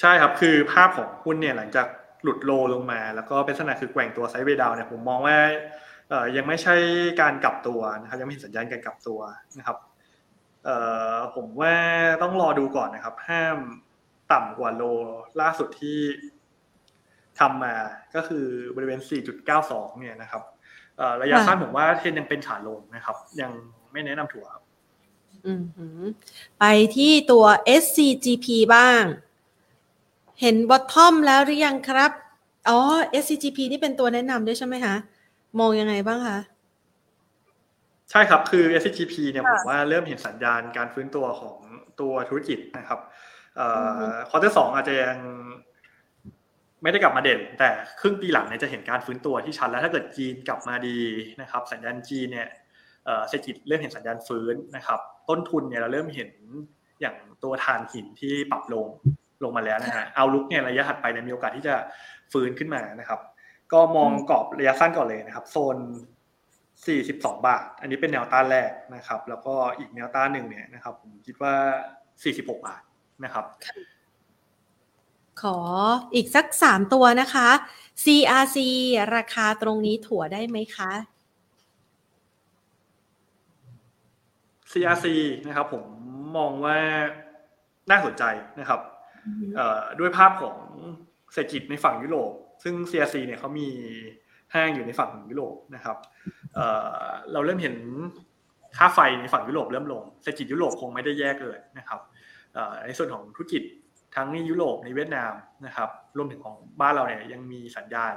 [0.00, 1.86] ใช่ครับคือภาพของหุ้นเนี่ยหลังจาก
[2.22, 5.38] หลุดโลลงมา แล้วก็เป็นลักษณะคือแกว่งตัวไซด์เวดาวเนี่ยผมมองว่า
[6.36, 6.74] ยังไม่ใช่
[7.20, 9.20] การกลับตัวนะครับยังไม่เห็นสัญญาณการกลับตัว
[9.58, 9.76] นะครับ
[11.34, 11.74] ผมว่า
[12.22, 13.58] ต้องรอดูก่อนนะครับ ห้าม
[14.32, 14.82] ต่ำกว่าโล
[15.40, 15.98] ล่าสุดที่
[17.40, 17.74] ทำมา
[18.14, 19.00] ก็คือบริเวณ
[19.50, 20.42] 4.92 เนี่ยนะครับ
[21.22, 23.50] ระยะสั้นผมว่าเทรนยังเป็นขาลงนะครับ ยัง
[23.92, 24.64] ไม่แนะนำถั่วครับ
[26.58, 26.64] ไป
[26.96, 27.44] ที่ตัว
[27.82, 29.02] SCGP บ้าง
[30.40, 32.10] เห็นบอททอมแล้วหรือยังครับ
[32.68, 32.78] อ๋อ
[33.22, 34.94] SCGP นี่เป็นตัวแนะนำด้วยใช่ไหมคะ
[35.60, 36.38] มองยังไงบ้างคะ
[38.10, 41.58] ใช่ครับ คือ SCGP เนี่ยผมว่าเริ่มเห็นสัญญาณการฟื้นตัวของ
[42.00, 43.00] ตัวธุรกิจนะครับ
[44.30, 45.18] คอร์เตอร์สองอาจจะยัง
[46.82, 47.68] ไม่ได้กลับมาเด่น แต่
[48.00, 50.98] ครึ่งปีหลังเนี่ยจะเห็นการฟื้นตัวที่ชัดแล้วถ้าเกิดจีนกลับมาดี
[51.40, 52.48] นะครับ สัญญาณจีนเนี่ย
[53.28, 56.30] เศรษฐกิจเริ่มเห็นสัญญาณฟื้นนะครับ ต้นทุนเนี่ยเราเริ่มเห็น
[57.00, 58.86] อย่างตัวทานหินที่ปรับลง
[59.44, 61.74] ลงมาแล้วนะฮะเอาลุกเนี่ยระยะถัดไปเนี่ยมีโอกาสที่จะ
[62.32, 63.20] ฟื้นขึ้นมานะครับ
[63.72, 65.76] ก็มองกรอบระยะสั้นก่อนเลยนะครับ โซน
[66.96, 71.54] 42 บาท อันนี้เป็นแนวต้านแรกนะครับ แล้วก็อีกแนวต้านหนึ่งเนี่ยนะครับ ผมคิดว่า
[72.24, 72.82] 46 บาท
[73.24, 73.44] นะครับ
[75.42, 75.58] ขอ
[76.14, 77.48] อีกสักสามตัวนะคะ
[78.04, 78.58] CRC
[79.16, 80.90] ราคาตรงนี้ถั่วได้ไหมคะ
[84.72, 85.06] CRC
[85.46, 85.84] นะครับผม
[86.36, 86.78] มองว่า
[87.90, 88.24] น่าสนใจ
[88.60, 88.80] นะครับ
[90.00, 90.56] ด้วยภาพของ
[91.32, 93.68] เศรษฐกิจในฝั่งยุโรป ซึ่ง CRC เนี่ยเขามี
[94.54, 95.96] ห้างอยู่ในฝั่งยุโรปนะครับ
[97.32, 97.76] เราเริ่มเห็น
[98.76, 102.00] ค่าไฟในฝั่งยุโรปเริ่มลงเศรษฐกิจยุโรปคงไม่ได้แย่เกินนะครับ
[102.86, 103.62] ในส่วนของธุรกิจ
[104.14, 105.32] ทั้งในยุโรปในเวียดนาม
[105.66, 108.14] นะครับรวมถึงของบ้านเราเนี่ยยังมีสัญญาณ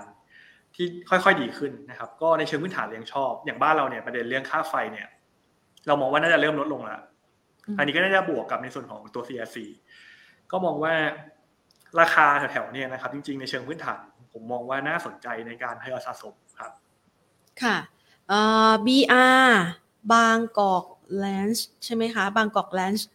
[0.75, 5.07] ที่ค่อยๆดีขึ้นนะครับ ก็ในเชิงพื้นฐานเรียงชอบ อย่างบ้านเราเนี่ยประเด็นเรื่องค่าไฟเนี่ย
[5.87, 7.01] เรามองว่าน่าจะเริ่มลดลงแล้ว
[7.77, 9.57] อันนี้ก็น่าจะบวกกับในส่วนของตัว CRC
[10.51, 10.93] ก็มองว่า
[11.99, 13.99] ราคาแถวๆนี้นะครับ จริงๆในเชิงพื้นฐาน
[14.33, 16.71] ผมมองว่าน่าสนใจในการทยอยสะสมครับ
[17.63, 17.77] ค่ะ
[18.27, 19.49] เอ่อ BR
[20.13, 20.85] บางกอก
[21.17, 23.07] แลนช์ใช่ไหมคะ บางกอกแลนช์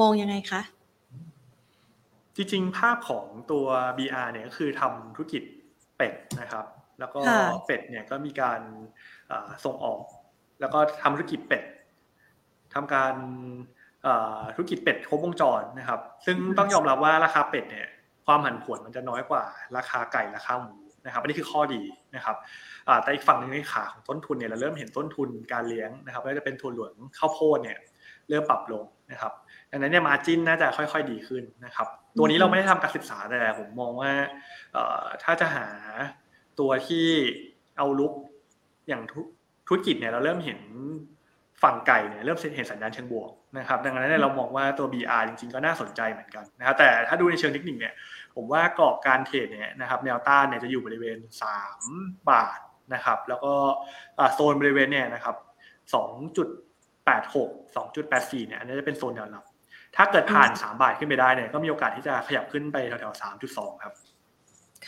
[0.00, 0.62] มองยังไงคะ
[2.36, 3.66] จริงๆ ภาพของตัว
[3.98, 5.42] BR เนี่ยก็คือทำธุรกิจ
[5.96, 6.66] เป็ดนะครับ
[7.00, 7.20] แล้วก็
[7.66, 8.60] เป็ดเนี่ยก็มีการ
[9.64, 10.02] ส่งออก
[10.60, 11.64] แล้วก็ทำธุรกิจเป็ด
[12.74, 13.14] ทำการ
[14.54, 17.88] ธุรกิจเป็ดครบวงจรนะครับ ซึ่งต้องยอมรับว่าราคาเป็ดเนี่ย
[18.26, 19.44] ความผันผวนมันจะน้อยกว่า
[19.76, 20.74] ราคาไก่ราคาหมู
[21.06, 21.82] นะครับอันนี้คือข้อดี
[22.16, 22.36] นะครับ
[23.02, 27.78] แต่อีกฝั่งหนึ่งในขาของต้นทุนเนี่ยเราเริ่มเห็นต้นทุนการเลี้ยงนะครับไม่ว่าจะเป็นทุนหลวงข้าวโพดเนี่ย
[28.28, 29.32] เริ่มปรับลงนะครับ
[29.70, 31.88] ดังนั้นเนี่ยมาจินน่าจะค่อย ๆ ดีขึ้นนะครับ
[32.18, 34.10] ตัวนี้เราไม่ได้ทำการศึกษาแต่ผมมองว่า
[35.22, 35.66] ถ้าจะหา
[36.58, 37.06] ตัวที่
[37.78, 38.12] เอาลุก
[38.88, 39.02] อย่าง
[39.68, 40.60] ธุรกิจเนี่ยเราเริ่มเห็น
[41.62, 47.94] ฝั่งไก่เนี่ยเริ่มเห็นสัญญาณเชิงบวกนะครับดังนั้นเรามองว่าตัว BR จริงๆ ก็น่าสนใจเหมือนกันนะครับแต่ถ้าดูในเชิงเทคนิคเนี่ย
[48.36, 51.18] ผมว่ากรอบการเทรดเนี่ยนะครับแนวต้านเนี่ยจะอยู่บริเวณ
[51.74, 52.58] 3 บาท
[52.94, 53.52] นะครับแล้วก็
[54.34, 55.36] โซนบริเวณเนี่ยนะครับ
[55.96, 59.44] 2.86 2.84เนี่ยอันนี้จะเป็นโซนแนวรับ
[59.96, 63.94] ถ้าเกิดผ่าน 3 บาทขึ้นไปได้เนี่ยก็มีโอกาสที่จะขยับขึ้นไปแถวๆ3.2 ครับ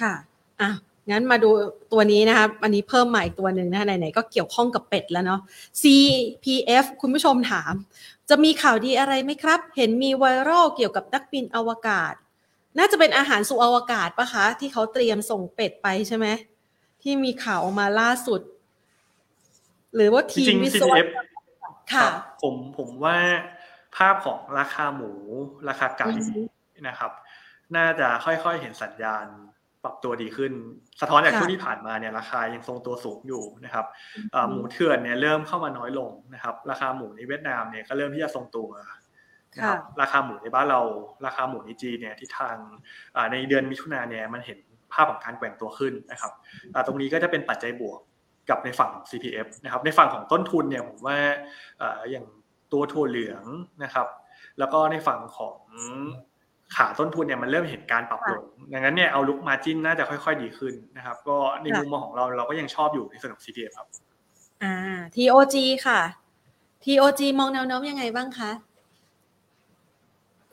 [0.00, 0.12] ค่ะ
[0.60, 0.70] อะ
[1.10, 1.50] งั้นมาดู
[1.92, 5.40] ตัวนี้นะคะอันนี้เพิ่มมาอีกตัวหนึ่งนะไหนๆก็เกี่ยวข้องกับเป็ดแล้วเนาะ
[5.82, 7.72] CPF คุณผู้ชมถาม
[8.30, 12.14] จะมีข่าวดีอะไรไหมครับ เห็นมีไวรัลเกี่ยวกับนักบินอวกาศ
[12.78, 16.26] น่าจะเป็นอาหารสู่อวกาศปะคะ ที่เขาเตรียมส่งเป็ดไปใช่ไหม
[17.02, 18.40] ที่มีข่าวออกมาล่าสุด
[19.94, 20.96] หรือว่าทีมวิศวะ
[21.92, 22.06] ค่ะ
[22.42, 23.16] ผมผมว่า
[23.96, 25.10] ภาพของราคาหมู
[25.68, 26.06] ราคาไก่
[26.88, 27.12] นะครับ
[27.76, 29.26] น่าจะค่อยๆเห็นสัญญาณ
[29.84, 30.52] ปรับตัวดีขึ้น
[31.00, 33.86] สะท้อนจากช่วงที่ผ่านมาเนี่ยราคายังทรงตัวสูงอยู่นะครับ
[34.50, 40.80] หมูเถื่อนเนี่ยเริ่มเข้ามาน้อยลงนะครับ ราคาหมูในเวียดนามเนี่ยก็เริ่มที่จะทรงตัวนะครับราคาหมูในบ้านเรา
[41.26, 42.56] ราคาหมูในจีนเนี่ยที่ทาง
[43.32, 44.58] ในเดือนมิถุนาเนี่ยมันเห็น
[44.92, 46.32] ภาพของการแกว่งตัวขึ้นนะครับ
[46.86, 48.00] ตรงนี้ก็จะเป็นปัจจัยบวก
[48.50, 51.18] กับในฝั่งของ CPF นะครับในฝั่งของต้นทุนเนี่ยผมว่า
[52.10, 52.26] อย่าง
[52.72, 53.44] ตัวถั่วเหลือง
[53.84, 54.06] นะครับ
[54.58, 55.56] แล้วก็ในฝั่งของ
[56.76, 63.88] ขาต้นทุนเนี่ยมันเริ่มเห็นการปรับลง ดังนั้นเนี่ยเอาลุกมาจิ้นน่าจะค่อยๆดีขึ้นนะครับ ก็ในมุมมองของเราเราก็ยังชอบอยู่ในส่วนของ CPF ครับ
[64.62, 64.74] อ่า
[65.14, 65.56] TOG
[65.86, 66.00] ค่ะ
[66.84, 68.50] TOG มองแนวโน้มยังไงบ้างคะ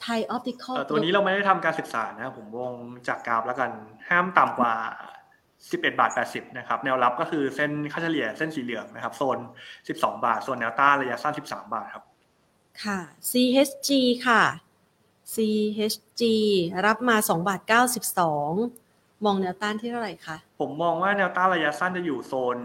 [0.01, 2.73] ไทยออปติคอลตัวนี้เราไม่ได้ทำการศึกษานะครับผมวง
[3.07, 3.71] จากกราฟแล้วกัน
[4.09, 4.73] ห้ามต่ำกว่า
[5.71, 9.37] 11 บาท 80 นะครับ แนวรับก็คือเส้นค่าเฉลี่ยเส้นสีเหลืองนะครับ โซน
[9.79, 12.03] 12 บาทส่วนแนวต้านระยะสั้น 13 บาทครับ
[12.83, 12.99] ค่ะ
[13.29, 13.89] CHG
[14.27, 14.41] ค่ะ
[15.33, 16.21] CHG
[16.85, 17.61] รับมา2บาท
[18.43, 22.57] 92 มองแนวต้านที่เท่าไหร่คะ ผมมองว่าแนวต้านระยะสั้นจะอยู่โซน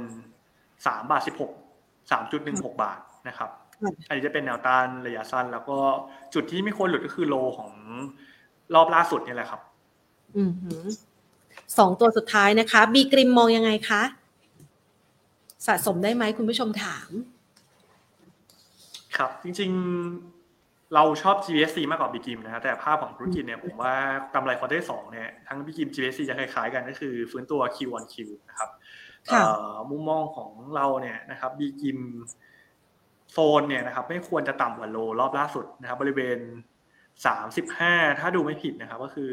[0.49, 2.99] 3บาท16 3.16 บาท
[3.29, 3.51] นะครับ
[4.09, 5.77] อันนี้จะเป็นแนวต้านระยะสั้น แล้วก็
[6.35, 7.73] จุดที่ไม่ควรหลุดก็คือโลของ
[8.75, 9.61] รอบล่าสุดนี่แหละครับ
[10.37, 10.53] อืม
[11.79, 14.03] สองตัวสุดท้ายนะคะ บีกริมมองยังไงคะ
[15.67, 17.09] สะสมได้ไหมคุณผู้ชมถาม
[19.17, 19.71] ครับ จริง
[20.11, 20.41] ๆ
[20.95, 23.95] เราชอบ GBSC มากกว่าบีกิมนะฮะแต่ภาพของธุรกิจเนี่ยผมว่า
[24.34, 28.16] กำไรควอเตอร์สองเนี่ยทั้งบีกิม GBSC จะคล้ายๆกันก็คือฟื้นตัว Q1 Q
[28.49, 28.70] นะครับ
[29.90, 36.38] มุมมองของเราเนี่ยนะครับ buying zone เนี่ยนะครับไม่ควรจะต่ำกว่า low รอบล่าสุดนะครับ บริเวณ
[37.26, 39.32] สามสิบห้าถ้าดูไม่ผิดนะครับ ก็คือ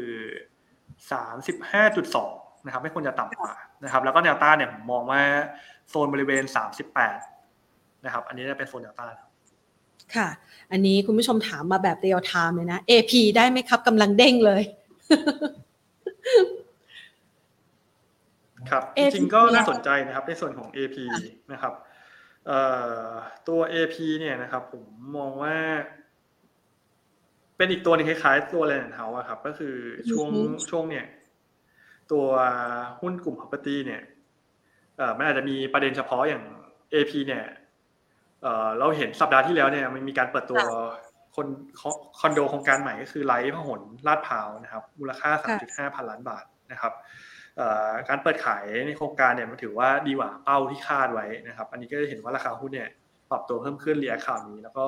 [1.12, 2.32] สามสิบห้าจุดสอง
[2.64, 3.52] นะครับ ไม่ควรจะต่ำกว่า
[3.84, 5.22] นะครับ แล้วก็แนวต้านเนี่ยผมมองว่า
[5.88, 7.18] โซนบริเวณสามสิบแปด
[8.04, 10.28] นะครับ อันนี้จะเป็นโซนแนวต้านค่ะ
[10.72, 14.62] อันนี้คุณผู้ชมถามมาแบบ real time เลยนะ AP ได้ไหมครับกำลังเด้งเลย
[18.70, 20.96] ครับ จริงๆก็น่าสนใจนะครับ ในส่วนของ AP
[21.52, 21.72] นะครับ
[23.48, 24.84] ตัว AP เนี่ยนะครับ ผม
[25.16, 25.56] มองว่า
[27.56, 29.74] เป็นอีกตัวนึงคล้ายๆ ตัวแลนด์เฮาส์ครับ ก็คือ
[30.10, 30.28] ช่วง
[30.70, 31.06] ช่วงเนี่ย
[32.12, 32.26] ตัว
[33.00, 34.02] หุ้นกลุ่ม property เนี่ย
[35.16, 36.42] มันอาจจะมีประเด็นเฉพาะอย่าง
[36.94, 37.44] AP เนี่ย
[38.78, 40.60] เราเห็นสัปดาห์ที่แล้วเนี่ยมันมีการเปิดตัว
[41.36, 41.46] คน
[42.20, 45.30] คอนโดโครงการใหม่ก็คือไลท์พหลลาดพร้าวนะครับ มูลค่า
[45.68, 46.92] 3.5 พันล้านบาทนะครับ
[48.08, 52.88] การเปิดขายในโครงการเนี่ยมันถือว่าดีกว่าเป้าที่คาดไว้นะครับ อันนี้ก็จะเห็นว่าราคาหุ้นเนี่ย
[53.30, 54.86] ปรับตัวเพิ่มขึ้นเรียข่าวนี้ แล้วก็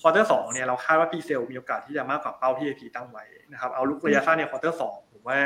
[0.00, 5.38] quarter สองเนี่ยเราคาดว่า presale มีโอกาสที่จะมากกว่าเป้าที่ AP ตั้งไว้นะครับ outlook ระยะสั้นเนี่ย quarter สองผมว่า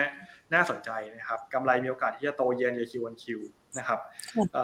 [0.55, 3.41] น่าสนใจนะครับกำไรมีโอกาสที่จะโต year on year Q on Q
[3.79, 3.99] นะครับ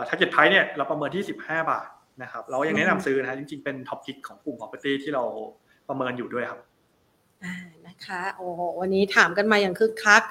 [0.09, 1.89] target price เนี่ยเราประเมินที่ 15 บาท
[2.23, 5.25] นะครับเรายังแนะนำซื้อนะจริงๆเป็น top pick ของกลุ่ม property ที่เรา
[5.89, 6.61] ประเมินอยู่ด้วยครับ
[7.45, 7.55] อ่า
[7.87, 10.23] นะคะโอ้โหวันนี้ถามกันมาอย่างคึกคัก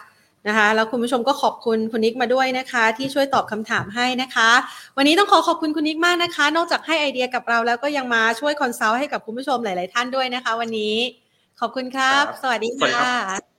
[0.47, 4.49] นะคะแล้วคุณผู้ชมก็ขอบคุณคุณนิกมาด้วยนะคะ ที่ช่วยตอบคำถามให้นะคะ
[4.97, 10.95] วันนี้ต้องขอขอบคุณคุณนิกมากนะคะ นอกจากให้ไอเดียกับเราแล้วก็ยังมาช่วย consult ให้กับคุณผู้ชมหลาย ๆ ท่านด้วยนะคะ วันนี้
[11.59, 13.50] ขอบคุณครับ สวัสดีค่ะ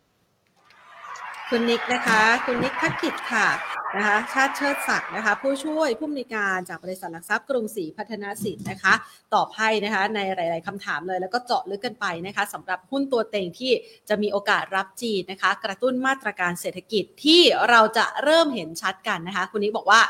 [1.50, 3.48] คุณนิกนะคะ คุณนิกพักกิจค่ะ
[3.96, 8.94] นะคะชาติเชิดศักดิ์นะคะ ผู้ช่วยผู้อำนวยการจากบริษัทหลักทรัพย์กรุงศรีพัฒนสินนะคะ
[9.34, 13.72] ตอบให้นะคะในหลาย ๆคำถามเลย แล้วก็เจาะลึกกันไปนะคะสำหรับหุ้นตัวเต็งที่
[14.08, 17.40] จะมีโอกาสรับจีนนะคะ กระตุ้นมาตรการเศรษฐกิจที่
[17.70, 20.00] เราจะเริ่มเห็นชัดกันนะคะ คุณนิกบอกว่า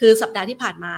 [0.00, 0.94] คือสัปดาห์ที่ผ่านมา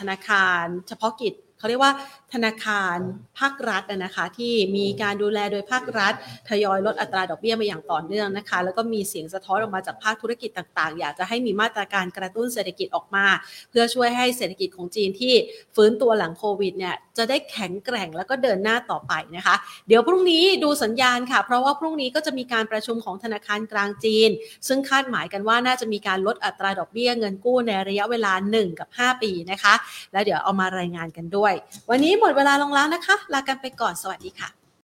[0.00, 1.34] ธนาคาร เฉพาะกิจ
[1.66, 1.96] เขาเรียกว่า
[2.34, 2.98] ธนาคาร
[3.38, 6.12] ภาครัฐนะคะ ที่มีการดูแลโดยภาครัฐ
[6.48, 13.26] ทยอยลดอัตราดอกเบี้ยมาอย่างต่อเนื่องนะคะ แล้วก็มีเสียงสะท้อนออกมาจากภาคธุรกิจต่างๆ อยากจะให้มีมาตรการกระตุ้นเศรษฐกิจออกมา
[13.70, 15.34] เพื่อช่วยให้เศรษฐกิจของจีนที่
[15.76, 19.56] ฟื้นตัวหลังโควิดเนี่ยจะได้แข็งแกร่งแล้วก็เดินหน้าต่อไปนะคะ
[19.88, 24.30] เดี๋ยวพรุ่งนี้ดูสัญญาณค่ะ เพราะว่าพรุ่งนี้ก็จะมีการประชุมของธนาคารกลางจีน
[24.68, 29.74] ซึ่งคาดหมายกันว่าน่าจะมีการลดอัตราดอกเบี้ยเงินกู้ในระยะเวลา 1 กับ 5 ปีนะคะ
[30.12, 31.54] แล้วเดี๋ยวเอามารายงานกันด้วย
[31.90, 34.65] วันนี้หมดเวลาลงแล้วนะคะ ลากันไปก่อนสวัสดีค่ะ